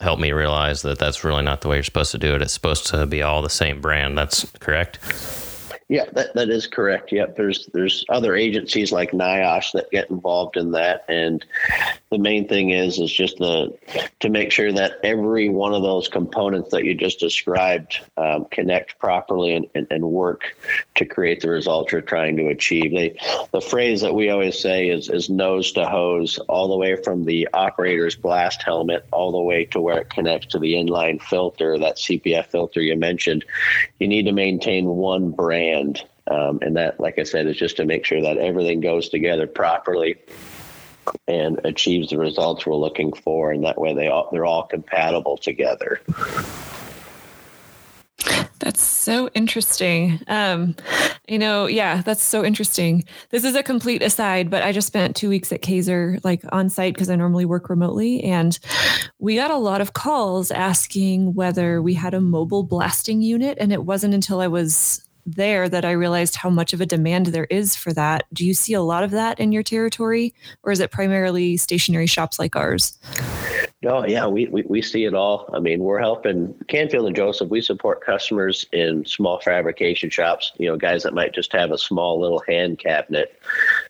help 0.00 0.20
me 0.20 0.32
realize 0.32 0.82
that 0.82 0.98
that's 0.98 1.24
really 1.24 1.42
not 1.42 1.60
the 1.60 1.68
way 1.68 1.76
you're 1.76 1.82
supposed 1.82 2.12
to 2.12 2.18
do 2.18 2.34
it. 2.34 2.42
It's 2.42 2.52
supposed 2.52 2.86
to 2.88 3.06
be 3.06 3.22
all 3.22 3.42
the 3.42 3.50
same 3.50 3.80
brand. 3.80 4.16
That's 4.18 4.44
correct. 4.60 4.98
Yeah, 5.88 6.06
that, 6.14 6.34
that 6.34 6.50
is 6.50 6.66
correct. 6.66 7.12
Yep. 7.12 7.36
There's 7.36 7.66
there's 7.72 8.04
other 8.08 8.34
agencies 8.34 8.90
like 8.90 9.12
NIOSH 9.12 9.70
that 9.72 9.90
get 9.92 10.10
involved 10.10 10.56
in 10.56 10.72
that. 10.72 11.04
And 11.08 11.44
the 12.10 12.18
main 12.18 12.48
thing 12.48 12.70
is 12.70 12.98
is 12.98 13.12
just 13.12 13.38
the 13.38 13.72
to 14.18 14.28
make 14.28 14.50
sure 14.50 14.72
that 14.72 14.98
every 15.04 15.48
one 15.48 15.74
of 15.74 15.82
those 15.82 16.08
components 16.08 16.72
that 16.72 16.84
you 16.84 16.94
just 16.94 17.20
described 17.20 18.00
um, 18.16 18.46
connect 18.46 18.98
properly 18.98 19.54
and, 19.54 19.66
and, 19.76 19.86
and, 19.90 20.06
work 20.06 20.56
to 20.94 21.04
create 21.04 21.40
the 21.40 21.50
results 21.50 21.92
you're 21.92 22.00
trying 22.00 22.36
to 22.36 22.48
achieve. 22.48 22.92
They, 22.92 23.16
the 23.52 23.60
phrase 23.60 24.00
that 24.00 24.14
we 24.14 24.30
always 24.30 24.58
say 24.58 24.88
is 24.88 25.08
is 25.08 25.30
nose 25.30 25.70
to 25.72 25.86
hose, 25.86 26.38
all 26.48 26.66
the 26.66 26.76
way 26.76 26.96
from 26.96 27.24
the 27.24 27.48
operator's 27.52 28.16
blast 28.16 28.62
helmet 28.62 29.06
all 29.12 29.30
the 29.30 29.40
way 29.40 29.64
to 29.66 29.80
where 29.80 29.98
it 29.98 30.10
connects 30.10 30.46
to 30.48 30.58
the 30.58 30.74
inline 30.74 31.22
filter, 31.22 31.78
that 31.78 31.96
CPF 31.96 32.46
filter 32.46 32.80
you 32.80 32.96
mentioned. 32.96 33.44
You 34.00 34.08
need 34.08 34.24
to 34.24 34.32
maintain 34.32 34.86
one 34.86 35.30
brand 35.30 35.75
um, 36.28 36.58
and 36.62 36.76
that, 36.76 36.98
like 36.98 37.18
I 37.18 37.22
said, 37.22 37.46
is 37.46 37.56
just 37.56 37.76
to 37.76 37.84
make 37.84 38.04
sure 38.04 38.20
that 38.20 38.38
everything 38.38 38.80
goes 38.80 39.08
together 39.08 39.46
properly 39.46 40.16
and 41.28 41.60
achieves 41.64 42.10
the 42.10 42.18
results 42.18 42.66
we're 42.66 42.74
looking 42.74 43.12
for. 43.12 43.52
And 43.52 43.64
that 43.64 43.80
way 43.80 43.94
they 43.94 44.08
all, 44.08 44.28
they're 44.32 44.44
all 44.44 44.64
compatible 44.64 45.36
together. 45.36 46.00
That's 48.58 48.82
so 48.82 49.28
interesting. 49.34 50.18
Um, 50.26 50.74
you 51.28 51.38
know, 51.38 51.66
yeah, 51.66 52.02
that's 52.02 52.22
so 52.22 52.44
interesting. 52.44 53.04
This 53.30 53.44
is 53.44 53.54
a 53.54 53.62
complete 53.62 54.02
aside, 54.02 54.50
but 54.50 54.64
I 54.64 54.72
just 54.72 54.88
spent 54.88 55.14
two 55.14 55.28
weeks 55.28 55.52
at 55.52 55.62
Kaiser, 55.62 56.18
like 56.24 56.42
on 56.50 56.68
site, 56.70 56.94
because 56.94 57.10
I 57.10 57.14
normally 57.14 57.44
work 57.44 57.68
remotely. 57.68 58.24
And 58.24 58.58
we 59.20 59.36
got 59.36 59.52
a 59.52 59.56
lot 59.56 59.80
of 59.80 59.92
calls 59.92 60.50
asking 60.50 61.34
whether 61.34 61.80
we 61.80 61.94
had 61.94 62.14
a 62.14 62.20
mobile 62.20 62.64
blasting 62.64 63.22
unit. 63.22 63.58
And 63.60 63.72
it 63.72 63.84
wasn't 63.84 64.14
until 64.14 64.40
I 64.40 64.48
was 64.48 65.05
there 65.26 65.68
that 65.68 65.84
I 65.84 65.90
realized 65.90 66.36
how 66.36 66.48
much 66.48 66.72
of 66.72 66.80
a 66.80 66.86
demand 66.86 67.26
there 67.26 67.46
is 67.46 67.74
for 67.74 67.92
that. 67.92 68.24
Do 68.32 68.46
you 68.46 68.54
see 68.54 68.72
a 68.72 68.80
lot 68.80 69.04
of 69.04 69.10
that 69.10 69.40
in 69.40 69.52
your 69.52 69.64
territory, 69.64 70.32
or 70.62 70.72
is 70.72 70.80
it 70.80 70.90
primarily 70.92 71.56
stationary 71.56 72.06
shops 72.06 72.38
like 72.38 72.54
ours? 72.54 72.96
No, 73.86 74.04
yeah, 74.04 74.26
we, 74.26 74.46
we, 74.48 74.62
we 74.62 74.82
see 74.82 75.04
it 75.04 75.14
all. 75.14 75.48
I 75.54 75.60
mean, 75.60 75.78
we're 75.78 76.00
helping 76.00 76.56
Canfield 76.66 77.06
and 77.06 77.14
Joseph. 77.14 77.50
We 77.50 77.60
support 77.60 78.04
customers 78.04 78.66
in 78.72 79.04
small 79.04 79.40
fabrication 79.40 80.10
shops, 80.10 80.50
you 80.58 80.66
know, 80.66 80.76
guys 80.76 81.04
that 81.04 81.14
might 81.14 81.32
just 81.32 81.52
have 81.52 81.70
a 81.70 81.78
small 81.78 82.20
little 82.20 82.42
hand 82.48 82.80
cabinet 82.80 83.40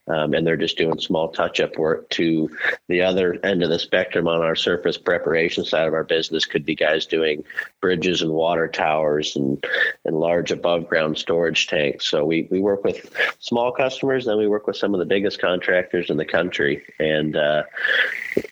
um, 0.09 0.35
and 0.35 0.47
they're 0.47 0.59
just 0.59 0.77
doing 0.77 1.01
small 1.01 1.31
touch 1.31 1.61
up 1.61 1.79
work. 1.79 2.11
To 2.11 2.55
the 2.89 3.01
other 3.01 3.39
end 3.43 3.63
of 3.63 3.71
the 3.71 3.79
spectrum 3.79 4.29
on 4.29 4.43
our 4.43 4.55
surface 4.55 4.99
preparation 4.99 5.65
side 5.65 5.89
of 5.89 5.95
our 5.95 6.05
business 6.05 6.45
could 6.45 6.67
be 6.67 6.75
guys 6.75 7.07
doing 7.07 7.43
bridges 7.81 8.21
and 8.21 8.33
water 8.33 8.69
towers 8.69 9.35
and, 9.35 9.65
and 10.05 10.21
large 10.21 10.53
above 10.53 10.91
ground 10.91 11.17
storage 11.17 11.69
tanks. 11.69 12.07
So 12.07 12.23
we, 12.23 12.49
we 12.51 12.61
work 12.61 12.85
with 12.85 13.11
small 13.39 13.73
customers, 13.73 14.27
then 14.27 14.37
we 14.37 14.47
work 14.47 14.67
with 14.67 14.77
some 14.77 14.93
of 14.93 14.99
the 14.99 15.07
biggest 15.07 15.41
contractors 15.41 16.11
in 16.11 16.19
the 16.19 16.27
country. 16.27 16.85
And, 16.99 17.35
uh, 17.35 17.63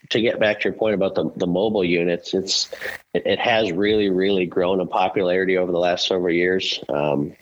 to 0.09 0.21
get 0.21 0.39
back 0.39 0.59
to 0.59 0.69
your 0.69 0.73
point 0.73 0.95
about 0.95 1.15
the, 1.15 1.29
the 1.37 1.47
mobile 1.47 1.83
units, 1.83 2.33
it's 2.33 2.71
it, 3.13 3.25
it 3.25 3.39
has 3.39 3.71
really 3.71 4.09
really 4.09 4.45
grown 4.45 4.81
in 4.81 4.87
popularity 4.87 5.57
over 5.57 5.71
the 5.71 5.79
last 5.79 6.07
several 6.07 6.33
years. 6.33 6.83
Um, 6.89 7.35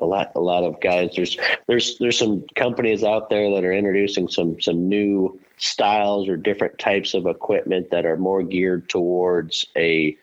a 0.00 0.06
lot 0.06 0.32
a 0.34 0.40
lot 0.40 0.64
of 0.64 0.80
guys 0.80 1.10
there's 1.16 1.36
there's 1.66 1.98
there's 1.98 2.18
some 2.18 2.44
companies 2.54 3.04
out 3.04 3.30
there 3.30 3.50
that 3.50 3.64
are 3.64 3.72
introducing 3.72 4.28
some 4.28 4.60
some 4.60 4.88
new 4.88 5.38
styles 5.56 6.28
or 6.28 6.36
different 6.36 6.78
types 6.78 7.14
of 7.14 7.26
equipment 7.26 7.90
that 7.90 8.04
are 8.04 8.16
more 8.16 8.42
geared 8.42 8.88
towards 8.88 9.66
a 9.76 10.16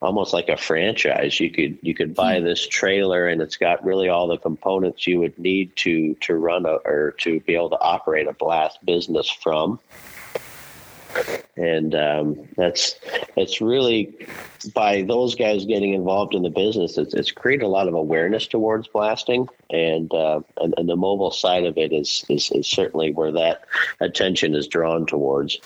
almost 0.00 0.32
like 0.32 0.48
a 0.48 0.56
franchise 0.56 1.38
you 1.38 1.50
could 1.50 1.78
you 1.82 1.94
could 1.94 2.14
buy 2.14 2.38
hmm. 2.38 2.44
this 2.44 2.66
trailer 2.66 3.28
and 3.28 3.42
it's 3.42 3.56
got 3.56 3.84
really 3.84 4.08
all 4.08 4.26
the 4.26 4.38
components 4.38 5.06
you 5.06 5.20
would 5.20 5.38
need 5.38 5.74
to 5.76 6.14
to 6.16 6.34
run 6.34 6.64
a, 6.66 6.74
or 6.84 7.14
to 7.18 7.40
be 7.40 7.54
able 7.54 7.70
to 7.70 7.80
operate 7.80 8.26
a 8.26 8.32
blast 8.32 8.84
business 8.84 9.28
from 9.30 9.78
and 11.56 11.94
um, 11.94 12.48
that's 12.56 12.96
it's 13.36 13.60
really 13.60 14.14
by 14.74 15.02
those 15.02 15.34
guys 15.34 15.64
getting 15.66 15.92
involved 15.92 16.34
in 16.34 16.42
the 16.42 16.50
business 16.50 16.96
it's, 16.96 17.14
it's 17.14 17.30
created 17.30 17.64
a 17.64 17.68
lot 17.68 17.88
of 17.88 17.94
awareness 17.94 18.46
towards 18.46 18.88
blasting. 18.88 19.48
And, 19.70 20.12
uh, 20.12 20.40
and, 20.60 20.74
and 20.76 20.88
the 20.88 20.96
mobile 20.96 21.30
side 21.30 21.64
of 21.64 21.76
it 21.76 21.92
is, 21.92 22.24
is 22.28 22.50
is 22.50 22.66
certainly 22.66 23.12
where 23.12 23.32
that 23.32 23.64
attention 24.00 24.54
is 24.54 24.68
drawn 24.68 25.06
towards. 25.06 25.58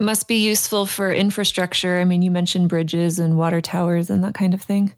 Must 0.00 0.28
be 0.28 0.36
useful 0.36 0.86
for 0.86 1.12
infrastructure. 1.12 1.98
I 2.00 2.04
mean 2.04 2.22
you 2.22 2.30
mentioned 2.30 2.68
bridges 2.68 3.18
and 3.18 3.38
water 3.38 3.60
towers 3.60 4.10
and 4.10 4.22
that 4.24 4.34
kind 4.34 4.54
of 4.54 4.62
thing 4.62 4.92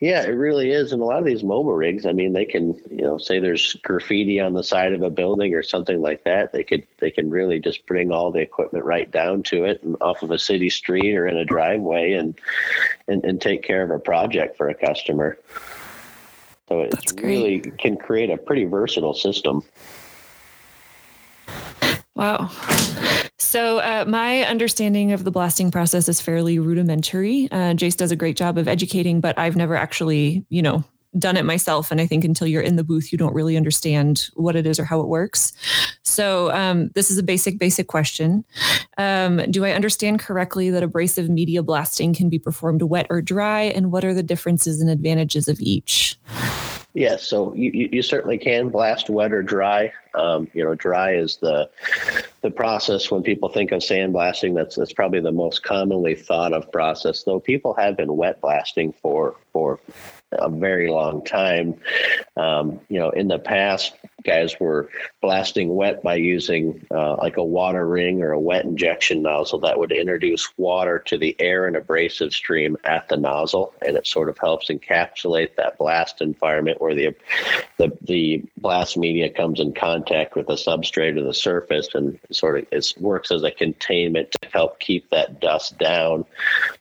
yeah, 0.00 0.22
it 0.22 0.30
really 0.30 0.70
is. 0.70 0.92
And 0.92 1.02
a 1.02 1.04
lot 1.04 1.18
of 1.18 1.24
these 1.24 1.42
mobile 1.42 1.74
rigs, 1.74 2.06
I 2.06 2.12
mean, 2.12 2.32
they 2.32 2.44
can, 2.44 2.74
you 2.88 3.02
know, 3.02 3.18
say 3.18 3.40
there's 3.40 3.74
graffiti 3.82 4.38
on 4.38 4.52
the 4.52 4.62
side 4.62 4.92
of 4.92 5.02
a 5.02 5.10
building 5.10 5.54
or 5.54 5.62
something 5.62 6.00
like 6.00 6.22
that. 6.24 6.52
They 6.52 6.62
could, 6.62 6.86
they 6.98 7.10
can 7.10 7.30
really 7.30 7.58
just 7.58 7.84
bring 7.86 8.12
all 8.12 8.30
the 8.30 8.40
equipment 8.40 8.84
right 8.84 9.10
down 9.10 9.42
to 9.44 9.64
it 9.64 9.82
and 9.82 9.96
off 10.00 10.22
of 10.22 10.30
a 10.30 10.38
city 10.38 10.70
street 10.70 11.16
or 11.16 11.26
in 11.26 11.36
a 11.36 11.44
driveway 11.44 12.12
and, 12.12 12.38
and, 13.08 13.24
and 13.24 13.40
take 13.40 13.64
care 13.64 13.82
of 13.82 13.90
a 13.90 13.98
project 13.98 14.56
for 14.56 14.68
a 14.68 14.74
customer. 14.74 15.36
So 16.68 16.82
it 16.82 16.94
really 17.20 17.60
can 17.60 17.96
create 17.96 18.30
a 18.30 18.36
pretty 18.36 18.66
versatile 18.66 19.14
system. 19.14 19.64
Wow. 22.14 22.50
So, 23.40 23.78
uh, 23.78 24.04
my 24.06 24.42
understanding 24.42 25.12
of 25.12 25.22
the 25.22 25.30
blasting 25.30 25.70
process 25.70 26.08
is 26.08 26.20
fairly 26.20 26.58
rudimentary. 26.58 27.48
Uh, 27.52 27.72
Jace 27.74 27.96
does 27.96 28.10
a 28.10 28.16
great 28.16 28.36
job 28.36 28.58
of 28.58 28.66
educating, 28.66 29.20
but 29.20 29.38
I've 29.38 29.54
never 29.54 29.76
actually, 29.76 30.44
you 30.48 30.60
know, 30.60 30.82
done 31.16 31.36
it 31.36 31.44
myself. 31.44 31.90
And 31.92 32.00
I 32.00 32.06
think 32.06 32.24
until 32.24 32.48
you're 32.48 32.62
in 32.62 32.74
the 32.74 32.84
booth, 32.84 33.12
you 33.12 33.18
don't 33.18 33.34
really 33.34 33.56
understand 33.56 34.28
what 34.34 34.56
it 34.56 34.66
is 34.66 34.78
or 34.80 34.84
how 34.84 35.00
it 35.00 35.06
works. 35.06 35.52
So, 36.02 36.50
um, 36.50 36.90
this 36.96 37.12
is 37.12 37.18
a 37.18 37.22
basic, 37.22 37.60
basic 37.60 37.86
question. 37.86 38.44
Um, 38.98 39.38
do 39.50 39.64
I 39.64 39.70
understand 39.70 40.18
correctly 40.18 40.70
that 40.70 40.82
abrasive 40.82 41.28
media 41.28 41.62
blasting 41.62 42.14
can 42.14 42.28
be 42.28 42.40
performed 42.40 42.82
wet 42.82 43.06
or 43.08 43.22
dry? 43.22 43.62
And 43.62 43.92
what 43.92 44.04
are 44.04 44.14
the 44.14 44.24
differences 44.24 44.80
and 44.80 44.90
advantages 44.90 45.46
of 45.46 45.60
each? 45.60 46.18
Yes, 46.94 47.22
so 47.22 47.54
you, 47.54 47.88
you 47.92 48.02
certainly 48.02 48.38
can 48.38 48.70
blast 48.70 49.08
wet 49.08 49.32
or 49.32 49.44
dry. 49.44 49.92
Um, 50.14 50.48
you 50.52 50.64
know, 50.64 50.74
dry 50.74 51.14
is 51.14 51.36
the 51.36 51.70
the 52.40 52.50
process 52.50 53.10
when 53.10 53.22
people 53.22 53.48
think 53.48 53.72
of 53.72 53.80
sandblasting. 53.80 54.54
That's 54.54 54.76
that's 54.76 54.92
probably 54.92 55.20
the 55.20 55.32
most 55.32 55.62
commonly 55.62 56.14
thought 56.14 56.52
of 56.52 56.70
process. 56.70 57.22
Though 57.24 57.40
people 57.40 57.74
have 57.74 57.96
been 57.96 58.16
wet 58.16 58.40
blasting 58.40 58.92
for 58.92 59.36
for 59.52 59.80
a 60.32 60.48
very 60.48 60.90
long 60.90 61.24
time. 61.24 61.80
Um, 62.36 62.80
you 62.88 62.98
know, 62.98 63.10
in 63.10 63.28
the 63.28 63.38
past, 63.38 63.94
guys 64.24 64.58
were 64.60 64.90
blasting 65.20 65.74
wet 65.74 66.02
by 66.02 66.14
using 66.14 66.86
uh, 66.92 67.16
like 67.16 67.36
a 67.36 67.44
water 67.44 67.86
ring 67.86 68.22
or 68.22 68.30
a 68.30 68.40
wet 68.40 68.64
injection 68.64 69.20
nozzle 69.20 69.58
that 69.58 69.78
would 69.78 69.90
introduce 69.90 70.48
water 70.56 71.00
to 71.00 71.18
the 71.18 71.34
air 71.40 71.66
and 71.66 71.76
abrasive 71.76 72.32
stream 72.32 72.76
at 72.84 73.08
the 73.08 73.16
nozzle, 73.16 73.74
and 73.84 73.96
it 73.96 74.06
sort 74.06 74.28
of 74.28 74.38
helps 74.38 74.68
encapsulate 74.68 75.56
that 75.56 75.76
blast 75.76 76.20
environment 76.20 76.80
where 76.80 76.94
the 76.94 77.14
the, 77.78 77.96
the 78.02 78.44
blast 78.58 78.96
media 78.96 79.28
comes 79.28 79.60
in 79.60 79.72
contact 79.72 80.36
with 80.36 80.46
the 80.46 80.54
substrate 80.54 81.18
or 81.18 81.24
the 81.24 81.34
surface, 81.34 81.88
and 81.94 82.18
sort 82.30 82.58
of 82.58 82.66
it 82.70 82.94
works 83.00 83.32
as 83.32 83.42
a 83.42 83.50
containment 83.50 84.30
to 84.32 84.48
help 84.50 84.78
keep 84.78 85.10
that 85.10 85.40
dust 85.40 85.78
down. 85.78 86.24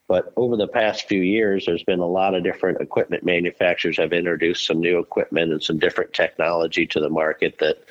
But 0.08 0.32
over 0.38 0.56
the 0.56 0.68
past 0.68 1.08
few 1.08 1.20
years, 1.20 1.66
there's 1.66 1.84
been 1.84 2.00
a 2.00 2.08
lot 2.08 2.34
of 2.34 2.44
different 2.44 2.80
equipment 2.80 3.26
manufacturers 3.26 3.98
have 3.98 4.14
introduced 4.14 4.66
some 4.66 4.80
new 4.80 5.00
equipment 5.00 5.52
and 5.52 5.62
some 5.62 5.80
different 5.80 6.14
technology 6.14 6.86
to 6.88 7.02
the 7.02 7.10
market 7.10 7.60
that 7.60 7.84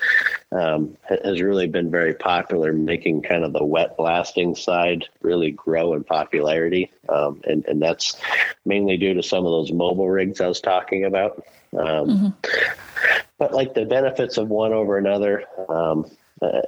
um, 0.52 0.96
has 1.08 1.42
really 1.42 1.66
been 1.66 1.90
very 1.90 2.14
popular, 2.14 2.72
making 2.72 3.22
kind 3.22 3.44
of 3.44 3.52
the 3.52 3.64
wet 3.64 3.96
blasting 3.96 4.54
side 4.54 5.08
really 5.20 5.50
grow 5.50 5.94
in 5.94 6.04
popularity. 6.04 6.92
Um, 7.08 7.40
and, 7.44 7.64
and 7.66 7.82
that's 7.82 8.16
mainly 8.64 8.96
due 8.96 9.14
to 9.14 9.22
some 9.22 9.44
of 9.44 9.50
those 9.50 9.72
mobile 9.72 10.08
rigs 10.08 10.40
I 10.40 10.48
was 10.48 10.60
talking 10.60 11.04
about. 11.04 11.44
Um, 11.72 12.08
mm-hmm. 12.08 12.28
But 13.38 13.52
like 13.52 13.74
the 13.74 13.84
benefits 13.84 14.38
of 14.38 14.48
one 14.48 14.72
over 14.72 14.96
another, 14.96 15.44
um, 15.68 16.10
uh, 16.42 16.60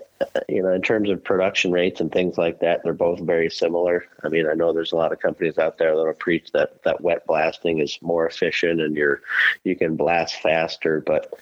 you 0.48 0.62
know, 0.62 0.72
in 0.72 0.80
terms 0.80 1.10
of 1.10 1.22
production 1.22 1.70
rates 1.70 2.00
and 2.00 2.10
things 2.10 2.38
like 2.38 2.60
that, 2.60 2.82
they're 2.82 2.94
both 2.94 3.20
very 3.20 3.50
similar. 3.50 4.06
I 4.24 4.28
mean, 4.28 4.48
I 4.48 4.54
know 4.54 4.72
there's 4.72 4.92
a 4.92 4.96
lot 4.96 5.12
of 5.12 5.20
companies 5.20 5.58
out 5.58 5.76
there 5.76 5.94
that 5.94 6.02
will 6.02 6.14
preach 6.14 6.52
that 6.52 6.82
that 6.84 7.02
wet 7.02 7.26
blasting 7.26 7.80
is 7.80 7.98
more 8.00 8.26
efficient 8.26 8.80
and 8.80 8.96
you're 8.96 9.20
you 9.64 9.76
can 9.76 9.96
blast 9.96 10.36
faster, 10.36 11.02
but 11.02 11.38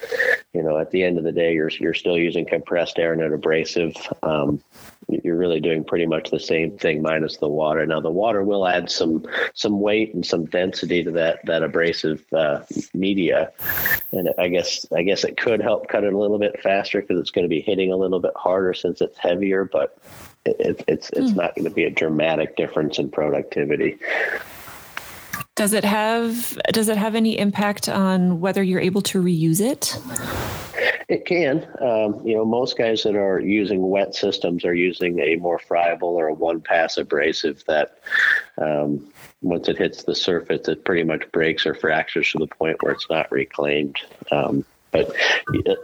you 0.52 0.62
know, 0.62 0.78
at 0.78 0.90
the 0.90 1.04
end 1.04 1.18
of 1.18 1.24
the 1.24 1.32
day, 1.32 1.54
you're 1.54 1.70
you're 1.70 1.94
still 1.94 2.18
using 2.18 2.44
compressed 2.44 2.98
air 2.98 3.12
and 3.12 3.22
an 3.22 3.32
abrasive. 3.32 3.94
Um, 4.22 4.62
you're 5.08 5.36
really 5.36 5.60
doing 5.60 5.84
pretty 5.84 6.06
much 6.06 6.30
the 6.30 6.40
same 6.40 6.76
thing 6.78 7.00
minus 7.00 7.36
the 7.36 7.48
water. 7.48 7.86
Now 7.86 8.00
the 8.00 8.10
water 8.10 8.42
will 8.42 8.66
add 8.66 8.90
some 8.90 9.24
some 9.54 9.80
weight 9.80 10.14
and 10.14 10.26
some 10.26 10.46
density 10.46 11.04
to 11.04 11.10
that 11.12 11.44
that 11.46 11.62
abrasive 11.62 12.24
uh, 12.32 12.62
media, 12.92 13.52
and 14.12 14.30
I 14.38 14.48
guess 14.48 14.86
I 14.92 15.02
guess 15.02 15.24
it 15.24 15.36
could 15.36 15.60
help 15.60 15.88
cut 15.88 16.04
it 16.04 16.12
a 16.12 16.18
little 16.18 16.38
bit 16.38 16.60
faster 16.60 17.00
because 17.00 17.20
it's 17.20 17.30
going 17.30 17.44
to 17.44 17.48
be 17.48 17.60
hitting 17.60 17.92
a 17.92 17.96
little 17.96 18.20
bit 18.20 18.32
harder 18.36 18.74
since 18.74 19.00
it's 19.00 19.18
heavier, 19.18 19.64
but 19.64 19.96
it, 20.44 20.56
it, 20.58 20.84
it's 20.88 21.10
it's 21.10 21.30
mm. 21.30 21.36
not 21.36 21.54
going 21.54 21.68
to 21.68 21.74
be 21.74 21.84
a 21.84 21.90
dramatic 21.90 22.56
difference 22.56 22.98
in 22.98 23.10
productivity. 23.10 23.98
Does 25.54 25.72
it 25.72 25.84
have 25.84 26.58
does 26.72 26.88
it 26.88 26.98
have 26.98 27.14
any 27.14 27.38
impact 27.38 27.88
on 27.88 28.40
whether 28.40 28.62
you're 28.62 28.80
able 28.80 29.02
to 29.02 29.22
reuse 29.22 29.60
it? 29.60 29.96
It 31.08 31.24
can. 31.24 31.68
Um, 31.80 32.26
you 32.26 32.34
know, 32.34 32.44
most 32.44 32.76
guys 32.76 33.04
that 33.04 33.14
are 33.14 33.38
using 33.38 33.90
wet 33.90 34.14
systems 34.14 34.64
are 34.64 34.74
using 34.74 35.20
a 35.20 35.36
more 35.36 35.58
friable 35.58 36.08
or 36.08 36.26
a 36.26 36.34
one 36.34 36.60
pass 36.60 36.96
abrasive 36.96 37.62
that 37.66 37.98
um, 38.58 39.12
once 39.40 39.68
it 39.68 39.78
hits 39.78 40.02
the 40.02 40.16
surface, 40.16 40.66
it 40.66 40.84
pretty 40.84 41.04
much 41.04 41.30
breaks 41.30 41.64
or 41.64 41.74
fractures 41.74 42.32
to 42.32 42.38
the 42.38 42.48
point 42.48 42.82
where 42.82 42.92
it's 42.92 43.08
not 43.08 43.30
reclaimed. 43.30 43.96
Um, 44.32 44.64
but 44.96 45.14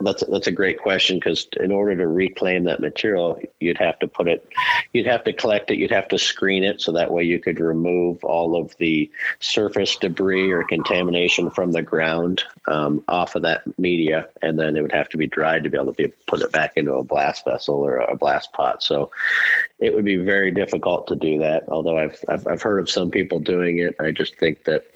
that's 0.01 0.25
that's 0.27 0.47
a 0.47 0.53
great 0.53 0.79
question 0.79 1.17
because 1.19 1.47
in 1.61 1.71
order 1.71 1.97
to 1.97 2.07
reclaim 2.07 2.65
that 2.65 2.81
material, 2.81 3.41
you'd 3.61 3.79
have 3.79 3.99
to 3.99 4.09
put 4.09 4.29
it, 4.29 4.49
you'd 4.93 5.07
have 5.07 5.25
to 5.25 5.33
collect 5.33 5.71
it, 5.71 5.79
you'd 5.79 5.91
have 5.91 6.09
to 6.09 6.19
screen 6.19 6.65
it 6.65 6.81
so 6.81 6.93
that 6.93 7.11
way 7.11 7.23
you 7.23 7.39
could 7.39 7.61
remove 7.61 8.23
all 8.25 8.57
of 8.57 8.77
the 8.79 9.11
surface 9.41 9.97
debris 9.97 10.51
or 10.51 10.65
contamination 10.65 11.51
from 11.51 11.73
the 11.73 11.83
ground 11.83 12.45
um, 12.69 13.03
off 13.09 13.35
of 13.35 13.43
that 13.43 13.63
media, 13.79 14.29
and 14.41 14.59
then 14.59 14.77
it 14.77 14.83
would 14.83 14.93
have 14.93 15.09
to 15.11 15.17
be 15.17 15.27
dried 15.27 15.65
to 15.65 15.71
be 15.71 15.77
able 15.77 15.93
to 15.93 16.03
be, 16.03 16.13
put 16.27 16.41
it 16.41 16.53
back 16.53 16.73
into 16.77 16.95
a 16.95 17.05
blast 17.05 17.45
vessel 17.45 17.77
or 17.77 17.99
a 17.99 18.17
blast 18.17 18.53
pot. 18.53 18.83
So 18.83 19.11
it 19.79 19.95
would 19.95 20.05
be 20.05 20.17
very 20.17 20.51
difficult 20.51 21.07
to 21.09 21.17
do 21.17 21.39
that. 21.41 21.69
Although 21.69 21.99
I've, 21.99 22.25
I've, 22.29 22.47
I've 22.47 22.63
heard 22.63 22.79
of 22.79 22.89
some 22.89 23.11
people 23.11 23.41
doing 23.41 23.79
it, 23.79 23.97
I 24.01 24.11
just 24.11 24.37
think 24.37 24.65
that 24.65 24.87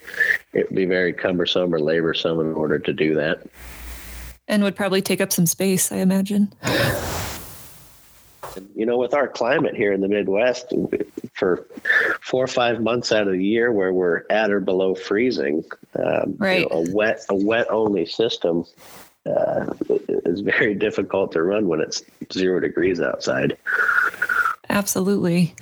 it 0.52 0.68
would 0.68 0.76
be 0.76 0.86
very 0.86 1.12
cumbersome 1.12 1.74
or 1.74 1.80
laborsome 1.80 2.40
in 2.40 2.54
order 2.54 2.78
to 2.78 2.92
do 2.92 3.14
that 3.16 3.40
and 4.48 4.62
would 4.62 4.76
probably 4.76 5.02
take 5.02 5.20
up 5.20 5.32
some 5.32 5.46
space, 5.46 5.90
I 5.92 5.96
imagine. 5.96 6.52
You 8.74 8.86
know, 8.86 8.96
with 8.96 9.12
our 9.12 9.28
climate 9.28 9.74
here 9.74 9.92
in 9.92 10.00
the 10.00 10.08
Midwest, 10.08 10.72
for 11.34 11.66
four 12.22 12.44
or 12.44 12.48
five 12.48 12.80
months 12.80 13.12
out 13.12 13.26
of 13.26 13.34
the 13.34 13.44
year 13.44 13.70
where 13.70 13.92
we're 13.92 14.22
at 14.30 14.50
or 14.50 14.60
below 14.60 14.94
freezing, 14.94 15.64
um, 16.02 16.36
right. 16.38 16.60
You 16.60 16.68
know, 16.70 16.86
a 16.86 16.94
wet 16.94 17.20
a 17.28 17.34
wet 17.34 17.66
only 17.70 18.06
system 18.06 18.64
uh, 19.26 19.72
is 20.24 20.40
very 20.40 20.74
difficult 20.74 21.32
to 21.32 21.42
run 21.42 21.68
when 21.68 21.80
it's 21.80 22.02
zero 22.32 22.60
degrees 22.60 23.00
outside. 23.00 23.58
Absolutely. 24.76 25.54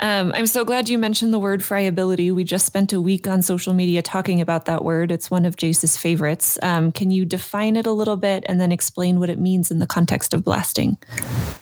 Um, 0.00 0.32
I'm 0.34 0.48
so 0.48 0.64
glad 0.64 0.88
you 0.88 0.98
mentioned 0.98 1.32
the 1.32 1.38
word 1.38 1.62
friability. 1.62 2.32
We 2.32 2.42
just 2.42 2.66
spent 2.66 2.92
a 2.92 3.00
week 3.00 3.28
on 3.28 3.40
social 3.40 3.72
media 3.72 4.02
talking 4.02 4.40
about 4.40 4.64
that 4.64 4.84
word. 4.84 5.12
It's 5.12 5.30
one 5.30 5.44
of 5.44 5.54
Jace's 5.54 5.96
favorites. 5.96 6.58
Um, 6.60 6.90
can 6.90 7.12
you 7.12 7.24
define 7.24 7.76
it 7.76 7.86
a 7.86 7.92
little 7.92 8.16
bit 8.16 8.44
and 8.48 8.60
then 8.60 8.72
explain 8.72 9.20
what 9.20 9.30
it 9.30 9.38
means 9.38 9.70
in 9.70 9.78
the 9.78 9.86
context 9.86 10.34
of 10.34 10.42
blasting? 10.42 10.98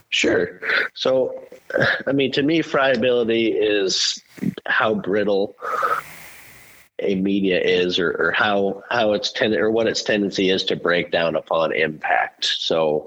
Sure. 0.08 0.58
So, 0.94 1.38
I 2.06 2.12
mean, 2.12 2.32
to 2.32 2.42
me, 2.42 2.62
friability 2.62 3.48
is 3.48 4.18
how 4.64 4.94
brittle 4.94 5.54
a 7.00 7.14
media 7.16 7.60
is 7.60 7.98
or, 7.98 8.12
or 8.12 8.32
how 8.32 8.82
how 8.88 9.12
its 9.12 9.30
ten 9.30 9.52
or 9.52 9.70
what 9.70 9.86
its 9.86 10.02
tendency 10.02 10.48
is 10.48 10.64
to 10.64 10.76
break 10.76 11.10
down 11.10 11.36
upon 11.36 11.74
impact. 11.74 12.46
So 12.46 13.06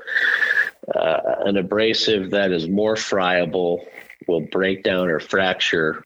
uh, 0.96 1.36
an 1.46 1.58
abrasive 1.58 2.32
that 2.32 2.52
is 2.52 2.68
more 2.68 2.96
friable 2.96 3.86
will 4.28 4.42
break 4.42 4.84
down 4.84 5.10
or 5.10 5.20
fracture 5.20 6.04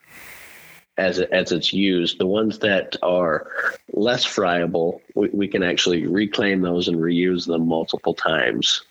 as 0.98 1.20
as 1.20 1.52
it's 1.52 1.74
used. 1.74 2.20
The 2.20 2.28
ones 2.28 2.60
that 2.60 2.96
are 3.02 3.48
less 3.92 4.26
friable, 4.26 5.02
we, 5.16 5.30
we 5.30 5.48
can 5.48 5.64
actually 5.64 6.06
reclaim 6.06 6.62
those 6.62 6.88
and 6.88 6.98
reuse 6.98 7.48
them 7.48 7.68
multiple 7.68 8.14
times. 8.14 8.84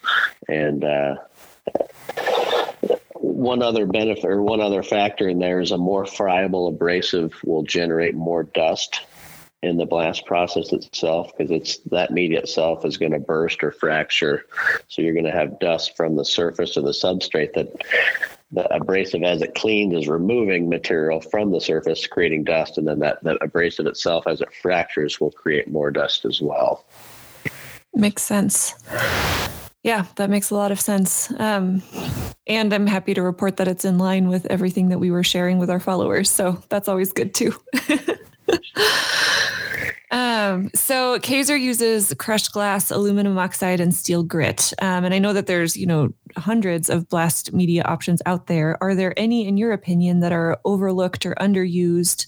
And 0.48 0.84
uh, 0.84 1.16
one 3.14 3.62
other 3.62 3.86
benefit 3.86 4.24
or 4.24 4.42
one 4.42 4.60
other 4.60 4.82
factor 4.82 5.28
in 5.28 5.38
there 5.38 5.60
is 5.60 5.70
a 5.70 5.78
more 5.78 6.06
friable 6.06 6.68
abrasive 6.68 7.34
will 7.44 7.62
generate 7.62 8.14
more 8.14 8.42
dust 8.42 9.02
in 9.62 9.76
the 9.76 9.86
blast 9.86 10.26
process 10.26 10.72
itself 10.72 11.30
because 11.36 11.50
it's 11.50 11.78
that 11.90 12.10
media 12.10 12.40
itself 12.40 12.84
is 12.84 12.96
going 12.96 13.12
to 13.12 13.20
burst 13.20 13.62
or 13.62 13.70
fracture. 13.70 14.44
So 14.88 15.02
you're 15.02 15.14
going 15.14 15.24
to 15.24 15.32
have 15.32 15.60
dust 15.60 15.96
from 15.96 16.16
the 16.16 16.24
surface 16.24 16.76
of 16.76 16.84
the 16.84 16.90
substrate 16.90 17.54
that 17.54 17.68
the 18.50 18.66
abrasive 18.74 19.22
as 19.22 19.40
it 19.40 19.54
cleans 19.54 19.94
is 19.94 20.08
removing 20.08 20.68
material 20.68 21.20
from 21.20 21.52
the 21.52 21.60
surface 21.60 22.06
creating 22.06 22.44
dust. 22.44 22.76
And 22.76 22.86
then 22.86 22.98
that, 22.98 23.22
that 23.22 23.38
abrasive 23.40 23.86
itself 23.86 24.26
as 24.26 24.40
it 24.40 24.52
fractures 24.60 25.20
will 25.20 25.30
create 25.30 25.68
more 25.68 25.90
dust 25.90 26.24
as 26.24 26.40
well. 26.40 26.84
Makes 27.94 28.22
sense. 28.22 28.74
Yeah 29.82 30.06
that 30.16 30.28
makes 30.28 30.50
a 30.50 30.54
lot 30.54 30.72
of 30.72 30.80
sense. 30.80 31.32
Um, 31.38 31.82
and 32.48 32.72
i'm 32.72 32.88
happy 32.88 33.14
to 33.14 33.22
report 33.22 33.56
that 33.58 33.68
it's 33.68 33.84
in 33.84 33.98
line 33.98 34.26
with 34.26 34.46
everything 34.46 34.88
that 34.88 34.98
we 34.98 35.12
were 35.12 35.22
sharing 35.22 35.58
with 35.58 35.70
our 35.70 35.80
followers. 35.80 36.30
So 36.30 36.62
that's 36.68 36.88
always 36.88 37.12
good 37.12 37.34
too 37.34 37.54
Um, 40.12 40.70
so 40.74 41.18
Kaiser 41.20 41.56
uses 41.56 42.14
crushed 42.18 42.52
glass, 42.52 42.90
aluminum 42.90 43.38
oxide, 43.38 43.80
and 43.80 43.94
steel 43.94 44.22
grit. 44.22 44.72
Um, 44.80 45.04
and 45.04 45.14
I 45.14 45.18
know 45.18 45.32
that 45.32 45.46
there's, 45.46 45.76
you 45.76 45.86
know, 45.86 46.12
hundreds 46.36 46.90
of 46.90 47.08
blast 47.08 47.52
media 47.52 47.82
options 47.84 48.22
out 48.26 48.46
there. 48.46 48.76
Are 48.82 48.94
there 48.94 49.14
any, 49.16 49.48
in 49.48 49.56
your 49.56 49.72
opinion, 49.72 50.20
that 50.20 50.32
are 50.32 50.58
overlooked 50.64 51.24
or 51.24 51.34
underused 51.36 52.26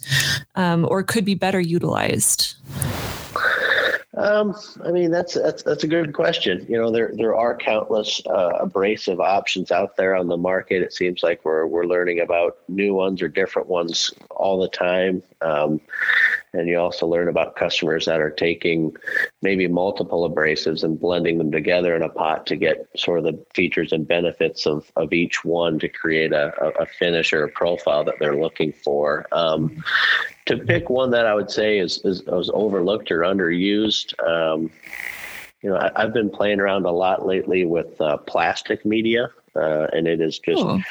um, 0.55 0.87
or 0.89 1.03
could 1.03 1.25
be 1.25 1.35
better 1.35 1.61
utilized? 1.61 2.55
Um, 4.17 4.55
I 4.85 4.93
mean, 4.93 5.11
that's 5.11 5.35
that's 5.35 5.63
that's 5.65 5.83
a 5.83 5.89
good 5.89 6.13
question. 6.13 6.65
You 6.69 6.79
know, 6.79 6.91
there 6.91 7.11
there 7.15 7.35
are 7.35 7.57
countless 7.57 8.23
uh, 8.27 8.59
abrasive 8.61 9.21
options 9.21 9.73
out 9.73 9.97
there 9.97 10.15
on 10.15 10.29
the 10.29 10.37
market. 10.37 10.83
It 10.83 10.93
seems 10.93 11.23
like 11.23 11.45
we're 11.45 11.67
we're 11.67 11.87
learning 11.87 12.21
about 12.21 12.59
new 12.69 12.95
ones 12.95 13.23
or 13.23 13.29
different 13.29 13.69
ones 13.69 14.13
all 14.31 14.61
the 14.61 14.69
time. 14.69 15.23
Um, 15.41 15.81
and 16.53 16.69
you 16.69 16.79
also 16.79 17.07
learn 17.07 17.29
about 17.29 17.57
customers 17.57 18.07
that 18.07 18.21
are 18.21 18.31
taking 18.31 18.97
maybe 19.43 19.67
multiple 19.67 20.29
abrasives 20.31 20.85
and 20.85 21.01
blending 21.01 21.39
them 21.39 21.51
together 21.51 21.97
in 21.97 22.03
a 22.03 22.09
pot 22.09 22.47
to 22.47 22.57
get 22.57 22.89
sort 22.97 23.19
of 23.19 23.25
the 23.25 23.45
features 23.55 23.93
and 23.93 24.07
benefits 24.07 24.65
of, 24.65 24.91
of 24.95 25.13
each 25.13 25.45
one 25.45 25.81
to 25.81 25.89
create 25.89 26.33
a, 26.33 26.55
a 26.81 26.87
finish 26.87 27.33
or 27.33 27.45
a 27.45 27.49
profile 27.49 28.05
that 28.05 28.15
they're 28.21 28.41
looking 28.41 28.73
for. 28.73 29.27
Um, 29.33 29.83
to 30.47 30.59
pick 30.59 30.91
one 30.91 31.11
that 31.11 31.27
I 31.27 31.35
would 31.35 31.51
say 31.51 31.79
is, 31.79 31.99
is, 32.05 32.21
is 32.21 32.51
overlooked 32.53 33.11
or 33.11 33.21
underused, 33.21 34.13
um, 34.27 34.71
you 35.63 35.71
know, 35.71 35.77
I, 35.77 36.03
have 36.03 36.13
been 36.13 36.29
playing 36.29 36.61
around 36.61 36.85
a 36.85 36.91
lot 36.91 37.27
lately 37.27 37.65
with 37.65 37.99
uh, 37.99 38.19
plastic 38.19 38.85
media, 38.85 39.31
uh, 39.57 39.87
and 39.95 40.07
it 40.07 40.21
is 40.21 40.39
just 40.39 40.61
cool. 40.61 40.83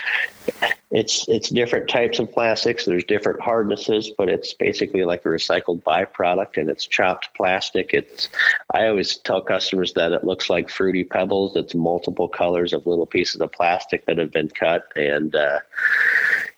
it's 0.89 1.27
it's 1.27 1.49
different 1.49 1.87
types 1.87 2.17
of 2.17 2.31
plastics. 2.31 2.85
There's 2.85 3.03
different 3.03 3.39
hardnesses, 3.39 4.09
but 4.17 4.29
it's 4.29 4.55
basically 4.55 5.05
like 5.05 5.25
a 5.25 5.29
recycled 5.29 5.83
byproduct, 5.83 6.57
and 6.57 6.71
it's 6.71 6.87
chopped 6.87 7.29
plastic. 7.35 7.93
It's 7.93 8.29
I 8.73 8.87
always 8.87 9.17
tell 9.17 9.41
customers 9.41 9.93
that 9.93 10.11
it 10.11 10.23
looks 10.23 10.49
like 10.49 10.71
fruity 10.71 11.03
pebbles. 11.03 11.55
It's 11.55 11.75
multiple 11.75 12.27
colors 12.27 12.73
of 12.73 12.87
little 12.87 13.05
pieces 13.05 13.41
of 13.41 13.51
plastic 13.51 14.07
that 14.07 14.17
have 14.17 14.31
been 14.31 14.49
cut, 14.49 14.91
and 14.95 15.35
uh, 15.35 15.59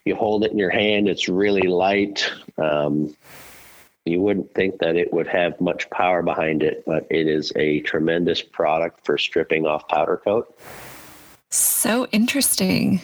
you 0.05 0.15
hold 0.15 0.43
it 0.45 0.51
in 0.51 0.57
your 0.57 0.69
hand. 0.69 1.09
It's 1.09 1.27
really 1.27 1.67
light. 1.67 2.31
Um, 2.57 3.15
you 4.05 4.21
wouldn't 4.21 4.53
think 4.53 4.77
that 4.79 4.95
it 4.95 5.11
would 5.11 5.27
have 5.27 5.59
much 5.59 5.89
power 5.89 6.21
behind 6.21 6.61
it, 6.61 6.83
but 6.85 7.07
it 7.09 7.27
is 7.27 7.51
a 7.55 7.79
tremendous 7.81 8.41
product 8.41 9.03
for 9.03 9.17
stripping 9.17 9.65
off 9.65 9.87
powder 9.87 10.17
coat. 10.17 10.55
So 11.49 12.05
interesting. 12.11 13.01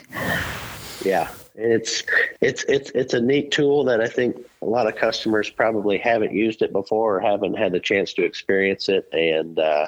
Yeah, 1.03 1.31
it's 1.55 2.03
it's 2.39 2.63
it's 2.65 2.91
it's 2.91 3.15
a 3.15 3.21
neat 3.21 3.51
tool 3.51 3.83
that 3.85 3.99
I 3.99 4.07
think 4.07 4.37
a 4.61 4.65
lot 4.65 4.85
of 4.85 4.95
customers 4.95 5.49
probably 5.49 5.97
haven't 5.97 6.33
used 6.33 6.61
it 6.61 6.71
before 6.71 7.17
or 7.17 7.19
haven't 7.19 7.55
had 7.55 7.71
the 7.71 7.79
chance 7.79 8.13
to 8.13 8.23
experience 8.23 8.87
it, 8.87 9.09
and 9.11 9.57
uh, 9.57 9.87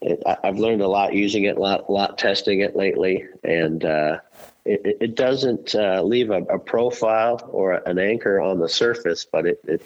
it, 0.00 0.22
I've 0.44 0.58
learned 0.58 0.82
a 0.82 0.88
lot 0.88 1.12
using 1.12 1.44
it, 1.44 1.56
a 1.56 1.60
lot, 1.60 1.90
lot 1.90 2.18
testing 2.18 2.60
it 2.60 2.76
lately, 2.76 3.26
and 3.42 3.84
uh, 3.84 4.18
it, 4.64 4.98
it 5.00 5.14
doesn't 5.14 5.74
uh, 5.74 6.02
leave 6.02 6.30
a, 6.30 6.42
a, 6.44 6.58
profile 6.58 7.48
or 7.50 7.74
an 7.88 7.98
anchor 7.98 8.40
on 8.40 8.58
the 8.58 8.68
surface, 8.68 9.24
but 9.24 9.46
it, 9.46 9.60
it 9.66 9.82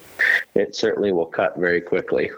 it 0.54 0.74
certainly 0.74 1.12
will 1.12 1.26
cut 1.26 1.56
very 1.56 1.80
quickly. 1.80 2.30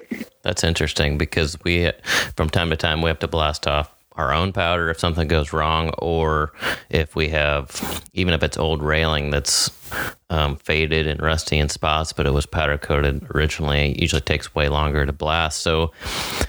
That's 0.42 0.62
interesting 0.62 1.18
because 1.18 1.56
we, 1.64 1.90
from 2.36 2.50
time 2.50 2.70
to 2.70 2.76
time, 2.76 3.02
we 3.02 3.08
have 3.08 3.18
to 3.20 3.28
blast 3.28 3.66
off 3.66 3.95
our 4.16 4.32
own 4.32 4.52
powder 4.52 4.88
if 4.88 4.98
something 4.98 5.28
goes 5.28 5.52
wrong, 5.52 5.90
or 5.98 6.52
if 6.90 7.14
we 7.14 7.28
have, 7.28 8.02
even 8.12 8.34
if 8.34 8.42
it's 8.42 8.56
old 8.56 8.82
railing 8.82 9.30
that's 9.30 9.70
um, 10.30 10.56
faded 10.56 11.06
and 11.06 11.20
rusty 11.20 11.58
in 11.58 11.68
spots, 11.68 12.12
but 12.12 12.26
it 12.26 12.32
was 12.32 12.46
powder 12.46 12.78
coated 12.78 13.26
originally, 13.34 13.92
it 13.92 14.00
usually 14.00 14.20
takes 14.20 14.54
way 14.54 14.68
longer 14.68 15.06
to 15.06 15.12
blast. 15.12 15.60
So, 15.60 15.92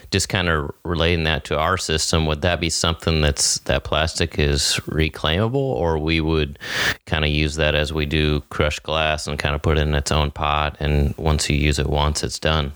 just 0.10 0.30
kind 0.30 0.50
of 0.50 0.72
relating 0.84 1.26
that 1.26 1.44
to 1.46 1.60
our 1.60 1.78
system, 1.78 2.26
would 2.26 2.42
that 2.42 2.60
be 2.60 2.70
something 2.70 3.22
that's 3.22 3.60
that 3.60 3.84
plastic 3.84 4.40
is 4.40 4.80
reclaimable, 4.88 5.56
or 5.56 6.00
we 6.00 6.22
would 6.22 6.58
kind 7.06 7.24
of 7.24 7.32
use 7.32 7.56
that 7.56 7.76
as 7.76 7.94
we 7.94 8.06
do 8.06 8.42
crushed 8.50 8.84
glass 8.84 9.28
and 9.28 9.38
kind 9.38 9.54
of 9.54 9.62
put 9.62 9.78
it 9.78 9.82
in 9.82 9.94
its 9.94 10.12
own 10.12 10.32
pot, 10.32 10.78
and 10.80 11.16
once 11.18 11.50
you 11.50 11.58
use 11.58 11.78
it 11.80 11.88
once, 11.88 12.24
it's 12.24 12.40
done? 12.40 12.72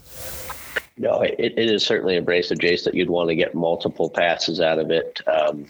No, 0.97 1.21
it, 1.21 1.35
it 1.39 1.57
is 1.57 1.85
certainly 1.85 2.17
abrasive, 2.17 2.59
Jace, 2.59 2.83
that 2.83 2.93
you'd 2.93 3.09
want 3.09 3.29
to 3.29 3.35
get 3.35 3.55
multiple 3.55 4.09
passes 4.09 4.59
out 4.59 4.79
of 4.79 4.91
it. 4.91 5.21
Um, 5.27 5.65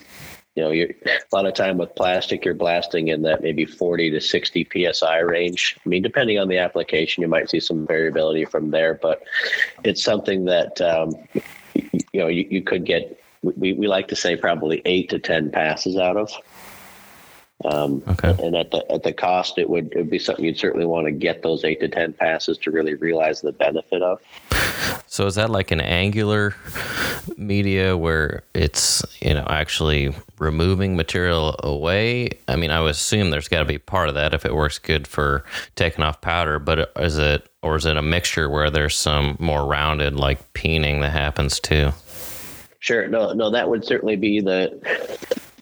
you 0.56 0.64
know, 0.64 0.72
a 0.72 1.36
lot 1.36 1.46
of 1.46 1.54
time 1.54 1.78
with 1.78 1.96
plastic, 1.96 2.44
you're 2.44 2.54
blasting 2.54 3.10
in 3.10 3.22
that 3.24 3.42
maybe 3.42 3.66
40 3.66 4.12
to 4.12 4.22
60 4.22 4.92
psi 4.92 5.20
range. 5.20 5.78
I 5.86 5.90
mean, 5.90 6.02
depending 6.02 6.40
on 6.40 6.48
the 6.48 6.58
application, 6.58 7.22
you 7.22 7.28
might 7.28 7.50
see 7.50 7.60
some 7.60 7.88
variability 7.88 8.46
from 8.46 8.72
there, 8.72 8.96
but 8.96 9.24
it's 9.84 10.04
something 10.04 10.46
that 10.46 10.82
um, 10.82 11.16
you 11.74 12.02
know 12.20 12.28
you, 12.28 12.48
you 12.50 12.62
could 12.62 12.86
get. 12.86 13.18
We, 13.44 13.74
we 13.74 13.88
like 13.88 14.08
to 14.10 14.16
say 14.16 14.36
probably 14.36 14.84
eight 14.86 15.10
to 15.10 15.18
10 15.18 15.50
passes 15.50 15.98
out 15.98 16.16
of. 16.16 16.32
Um, 17.66 18.04
okay. 18.08 18.36
And 18.44 18.56
at 18.56 18.72
the 18.72 18.86
at 18.92 19.04
the 19.04 19.14
cost, 19.14 19.58
it 19.58 19.70
would 19.70 19.92
it 19.94 19.98
would 19.98 20.10
be 20.10 20.20
something 20.20 20.44
you'd 20.44 20.58
certainly 20.58 20.86
want 20.86 21.06
to 21.06 21.12
get 21.12 21.44
those 21.44 21.64
eight 21.64 21.80
to 21.82 21.88
ten 21.88 22.14
passes 22.14 22.58
to 22.60 22.72
really 22.72 22.96
realize 22.96 23.42
the 23.42 23.52
benefit 23.52 24.02
of. 24.02 24.20
So 25.08 25.26
is 25.26 25.36
that 25.36 25.50
like 25.50 25.72
an 25.72 25.82
angular 25.82 26.56
media 27.38 27.98
where 27.98 28.44
it's 28.54 29.04
you 29.22 29.34
know 29.34 29.46
actually 29.50 30.14
removing 30.40 30.96
material 30.96 31.56
away? 31.60 32.30
I 32.48 32.56
mean, 32.56 32.72
I 32.72 32.82
would 32.82 32.92
assume 32.92 33.30
there's 33.30 33.48
got 33.48 33.60
to 33.60 33.66
be 33.66 33.78
part 33.78 34.10
of 34.10 34.16
that 34.16 34.34
if 34.34 34.46
it 34.46 34.56
works 34.56 34.80
good 34.80 35.08
for 35.08 35.44
taking 35.76 36.04
off 36.04 36.22
powder. 36.22 36.60
But 36.60 36.92
is 36.98 37.18
it 37.18 37.48
or 37.62 37.76
is 37.76 37.86
it 37.86 37.98
a 37.98 38.02
mixture 38.02 38.50
where 38.50 38.70
there's 38.70 38.96
some 38.96 39.38
more 39.40 39.66
rounded 39.66 40.16
like 40.16 40.54
peening 40.54 41.02
that 41.02 41.12
happens 41.12 41.60
too? 41.60 41.92
Sure. 42.80 43.08
No, 43.08 43.34
no, 43.34 43.52
that 43.52 43.70
would 43.70 43.86
certainly 43.86 44.16
be 44.16 44.42
the 44.42 44.80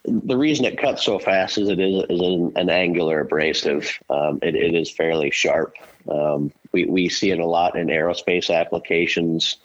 the 0.05 0.37
reason 0.37 0.65
it 0.65 0.77
cuts 0.77 1.03
so 1.03 1.19
fast 1.19 1.57
is 1.57 1.69
it 1.69 1.79
is, 1.79 2.03
is 2.09 2.21
an, 2.21 2.51
an 2.55 2.69
angular 2.69 3.21
abrasive. 3.21 3.99
Um, 4.09 4.39
it, 4.41 4.55
it 4.55 4.73
is 4.73 4.89
fairly 4.89 5.29
sharp. 5.31 5.75
Um, 6.07 6.51
we, 6.71 6.85
we 6.85 7.09
see 7.09 7.31
it 7.31 7.39
a 7.39 7.45
lot 7.45 7.77
in 7.77 7.87
aerospace 7.87 8.53
applications 8.55 9.57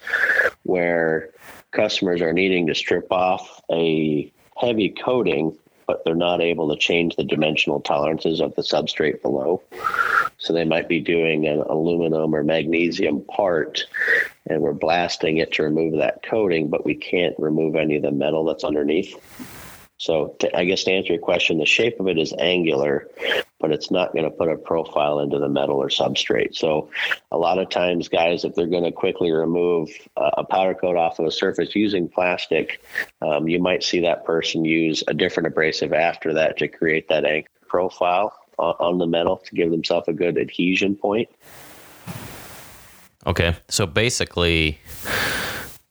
where 0.63 1.31
customers 1.71 2.21
are 2.21 2.33
needing 2.33 2.67
to 2.67 2.75
strip 2.75 3.11
off 3.13 3.61
a 3.71 4.33
heavy 4.57 4.91
coating, 4.91 5.57
but 5.87 6.03
they're 6.05 6.15
not 6.15 6.41
able 6.41 6.71
to 6.71 6.77
change 6.77 7.17
the 7.17 7.25
dimensional 7.25 7.81
tolerances 7.81 8.41
of 8.41 8.55
the 8.55 8.63
substrate 8.63 9.21
below. 9.23 9.63
So 10.39 10.53
they 10.53 10.65
might 10.65 10.89
be 10.89 11.01
doing 11.01 11.47
an 11.47 11.61
aluminum 11.61 12.35
or 12.35 12.43
magnesium 12.43 13.23
part, 13.25 13.85
and 14.47 14.61
we're 14.63 14.73
blasting 14.73 15.39
it 15.39 15.53
to 15.53 15.63
remove 15.63 15.99
that 15.99 16.23
coating, 16.23 16.69
but 16.69 16.85
we 16.85 16.95
can't 16.95 17.39
remove 17.39 17.77
any 17.77 17.97
of 17.97 18.03
the 18.03 18.13
metal 18.13 18.45
that's 18.45 18.65
underneath. 18.65 19.15
So 19.99 20.37
to, 20.41 20.57
I 20.57 20.65
guess 20.65 20.85
to 20.85 20.93
answer 20.93 21.13
your 21.13 21.23
question, 21.23 21.59
the 21.59 21.67
shape 21.67 22.01
of 22.01 22.09
it 22.09 22.19
is 22.19 22.35
angular, 22.39 23.09
but 23.65 23.73
it's 23.73 23.91
not 23.91 24.13
going 24.13 24.27
to 24.27 24.31
put 24.31 24.51
a 24.51 24.59
profile 24.59 25.21
into 25.21 25.39
the 25.39 25.49
metal 25.49 25.77
or 25.77 25.89
substrate. 25.89 26.55
So 26.55 26.91
a 27.33 27.39
lot 27.39 27.59
of 27.59 27.71
times, 27.71 28.09
guys, 28.09 28.45
if 28.45 28.55
they're 28.55 28.67
going 28.67 28.85
to 28.85 28.93
quickly 28.93 29.31
remove 29.31 29.89
a 30.19 30.45
powder 30.45 30.75
coat 30.75 30.99
off 30.99 31.19
of 31.19 31.25
a 31.25 31.31
surface 31.31 31.75
using 31.75 32.07
plastic, 32.07 32.85
um, 33.23 33.49
you 33.49 33.59
might 33.59 33.83
see 33.83 34.01
that 34.01 34.27
person 34.27 34.67
use 34.67 35.03
a 35.09 35.15
different 35.15 35.47
abrasive 35.47 35.95
after 35.95 36.35
that 36.35 36.59
to 36.59 36.69
create 36.69 37.09
that 37.09 37.25
anchor 37.25 37.49
profile 37.67 38.35
on 38.59 38.99
the 38.99 39.07
metal 39.07 39.39
to 39.39 39.55
give 39.55 39.71
themselves 39.71 40.09
a 40.09 40.13
good 40.13 40.37
adhesion 40.37 40.95
point. 40.95 41.31
Okay, 43.27 43.57
so 43.71 43.87
basically 43.87 44.79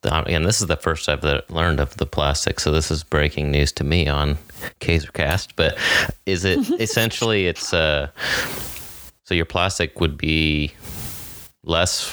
and 0.03 0.45
this 0.45 0.61
is 0.61 0.67
the 0.67 0.75
first 0.75 1.09
I've 1.09 1.23
learned 1.49 1.79
of 1.79 1.97
the 1.97 2.05
plastic, 2.05 2.59
so 2.59 2.71
this 2.71 2.91
is 2.91 3.03
breaking 3.03 3.51
news 3.51 3.71
to 3.73 3.83
me 3.83 4.07
on 4.07 4.37
KaiserCast. 4.79 5.53
But 5.55 5.77
is 6.25 6.45
it 6.45 6.59
essentially 6.79 7.47
it's 7.47 7.73
uh, 7.73 8.09
so 9.23 9.33
your 9.33 9.45
plastic 9.45 9.99
would 9.99 10.17
be 10.17 10.73
less 11.63 12.03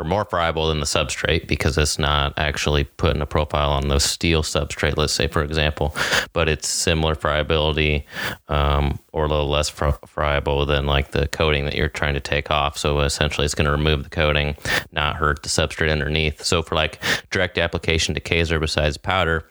or 0.00 0.04
more 0.04 0.24
friable 0.24 0.68
than 0.68 0.80
the 0.80 0.86
substrate 0.86 1.46
because 1.46 1.76
it's 1.76 1.98
not 1.98 2.32
actually 2.38 2.84
putting 2.84 3.20
a 3.20 3.26
profile 3.26 3.70
on 3.70 3.88
the 3.88 3.98
steel 3.98 4.42
substrate, 4.42 4.96
let's 4.96 5.12
say, 5.12 5.28
for 5.28 5.42
example, 5.42 5.94
but 6.32 6.48
it's 6.48 6.66
similar 6.66 7.14
friability 7.14 8.06
um, 8.48 8.98
or 9.12 9.26
a 9.26 9.28
little 9.28 9.48
less 9.48 9.68
fri- 9.68 9.92
friable 10.06 10.64
than 10.64 10.86
like 10.86 11.10
the 11.10 11.28
coating 11.28 11.66
that 11.66 11.74
you're 11.74 11.88
trying 11.88 12.14
to 12.14 12.20
take 12.20 12.50
off. 12.50 12.78
So 12.78 13.00
essentially, 13.00 13.44
it's 13.44 13.54
going 13.54 13.66
to 13.66 13.70
remove 13.70 14.04
the 14.04 14.10
coating, 14.10 14.56
not 14.90 15.16
hurt 15.16 15.42
the 15.42 15.50
substrate 15.50 15.92
underneath. 15.92 16.42
So 16.42 16.62
for 16.62 16.74
like 16.74 17.02
direct 17.30 17.58
application 17.58 18.14
to 18.14 18.20
Kaiser 18.20 18.58
besides 18.58 18.96
powder, 18.96 19.46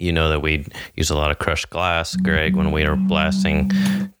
you 0.00 0.12
know 0.12 0.28
that 0.30 0.40
we 0.42 0.66
use 0.96 1.10
a 1.10 1.14
lot 1.14 1.30
of 1.30 1.38
crushed 1.38 1.70
glass, 1.70 2.16
Greg, 2.16 2.56
when 2.56 2.72
we 2.72 2.84
are 2.84 2.96
blasting 2.96 3.70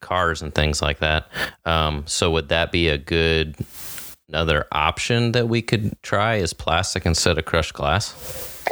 cars 0.00 0.40
and 0.40 0.54
things 0.54 0.80
like 0.80 1.00
that. 1.00 1.26
Um, 1.64 2.04
so 2.06 2.30
would 2.30 2.48
that 2.50 2.70
be 2.70 2.88
a 2.88 2.98
good 2.98 3.56
another 4.32 4.66
option 4.72 5.32
that 5.32 5.48
we 5.48 5.60
could 5.60 6.00
try 6.02 6.36
is 6.36 6.52
plastic 6.54 7.04
instead 7.04 7.36
of 7.38 7.44
crushed 7.44 7.74
glass? 7.74 8.62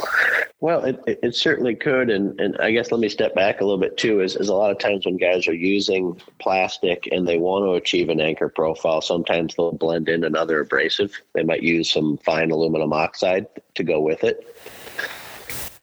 Well, 0.59 0.83
it, 0.85 1.01
it 1.07 1.35
certainly 1.35 1.75
could. 1.75 2.11
And, 2.11 2.39
and 2.39 2.55
I 2.59 2.71
guess 2.71 2.91
let 2.91 3.01
me 3.01 3.09
step 3.09 3.33
back 3.33 3.61
a 3.61 3.63
little 3.63 3.79
bit 3.79 3.97
too, 3.97 4.21
is, 4.21 4.35
is 4.35 4.47
a 4.47 4.53
lot 4.53 4.71
of 4.71 4.77
times 4.77 5.05
when 5.05 5.17
guys 5.17 5.47
are 5.47 5.55
using 5.55 6.21
plastic 6.39 7.07
and 7.11 7.27
they 7.27 7.37
want 7.37 7.65
to 7.65 7.73
achieve 7.73 8.09
an 8.09 8.21
anchor 8.21 8.47
profile, 8.47 9.01
sometimes 9.01 9.55
they'll 9.55 9.71
blend 9.71 10.07
in 10.07 10.23
another 10.23 10.61
abrasive. 10.61 11.19
They 11.33 11.43
might 11.43 11.63
use 11.63 11.89
some 11.89 12.17
fine 12.17 12.51
aluminum 12.51 12.93
oxide 12.93 13.47
to 13.73 13.83
go 13.83 13.99
with 13.99 14.23
it. 14.23 14.55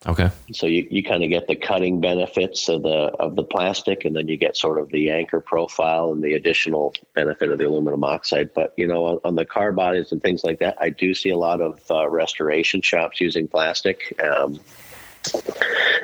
Okay. 0.06 0.30
So 0.52 0.66
you, 0.66 0.87
you 0.90 1.02
kind 1.02 1.24
of 1.24 1.30
get 1.30 1.48
the 1.48 1.56
cutting 1.56 2.00
benefits 2.00 2.68
of 2.68 2.82
the 2.82 3.11
of 3.18 3.34
the 3.34 3.42
plastic, 3.42 4.04
and 4.04 4.14
then 4.14 4.28
you 4.28 4.37
get 4.37 4.56
sort 4.56 4.78
of 4.78 4.90
the 4.90 5.11
anchor 5.11 5.40
profile 5.40 6.12
and 6.12 6.22
the 6.22 6.34
additional 6.34 6.94
benefit 7.14 7.50
of 7.50 7.58
the 7.58 7.66
aluminum 7.66 8.04
oxide. 8.04 8.54
But 8.54 8.74
you 8.76 8.87
know, 8.87 9.04
on, 9.06 9.18
on 9.24 9.34
the 9.34 9.44
car 9.44 9.72
bodies 9.72 10.12
and 10.12 10.22
things 10.22 10.44
like 10.44 10.61
that, 10.61 10.76
I 10.80 10.90
do 10.90 11.14
see 11.14 11.30
a 11.30 11.37
lot 11.37 11.61
of 11.61 11.80
uh, 11.90 12.08
restoration 12.08 12.80
shops 12.80 13.20
using 13.20 13.48
plastic. 13.48 14.14
Um, 14.22 14.61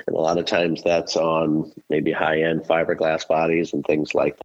and 0.06 0.16
a 0.16 0.20
lot 0.20 0.38
of 0.38 0.44
times 0.44 0.82
that's 0.82 1.16
on 1.16 1.72
maybe 1.88 2.10
high 2.10 2.42
end 2.42 2.62
fiberglass 2.62 3.26
bodies 3.28 3.72
and 3.72 3.84
things 3.84 4.12
like 4.12 4.36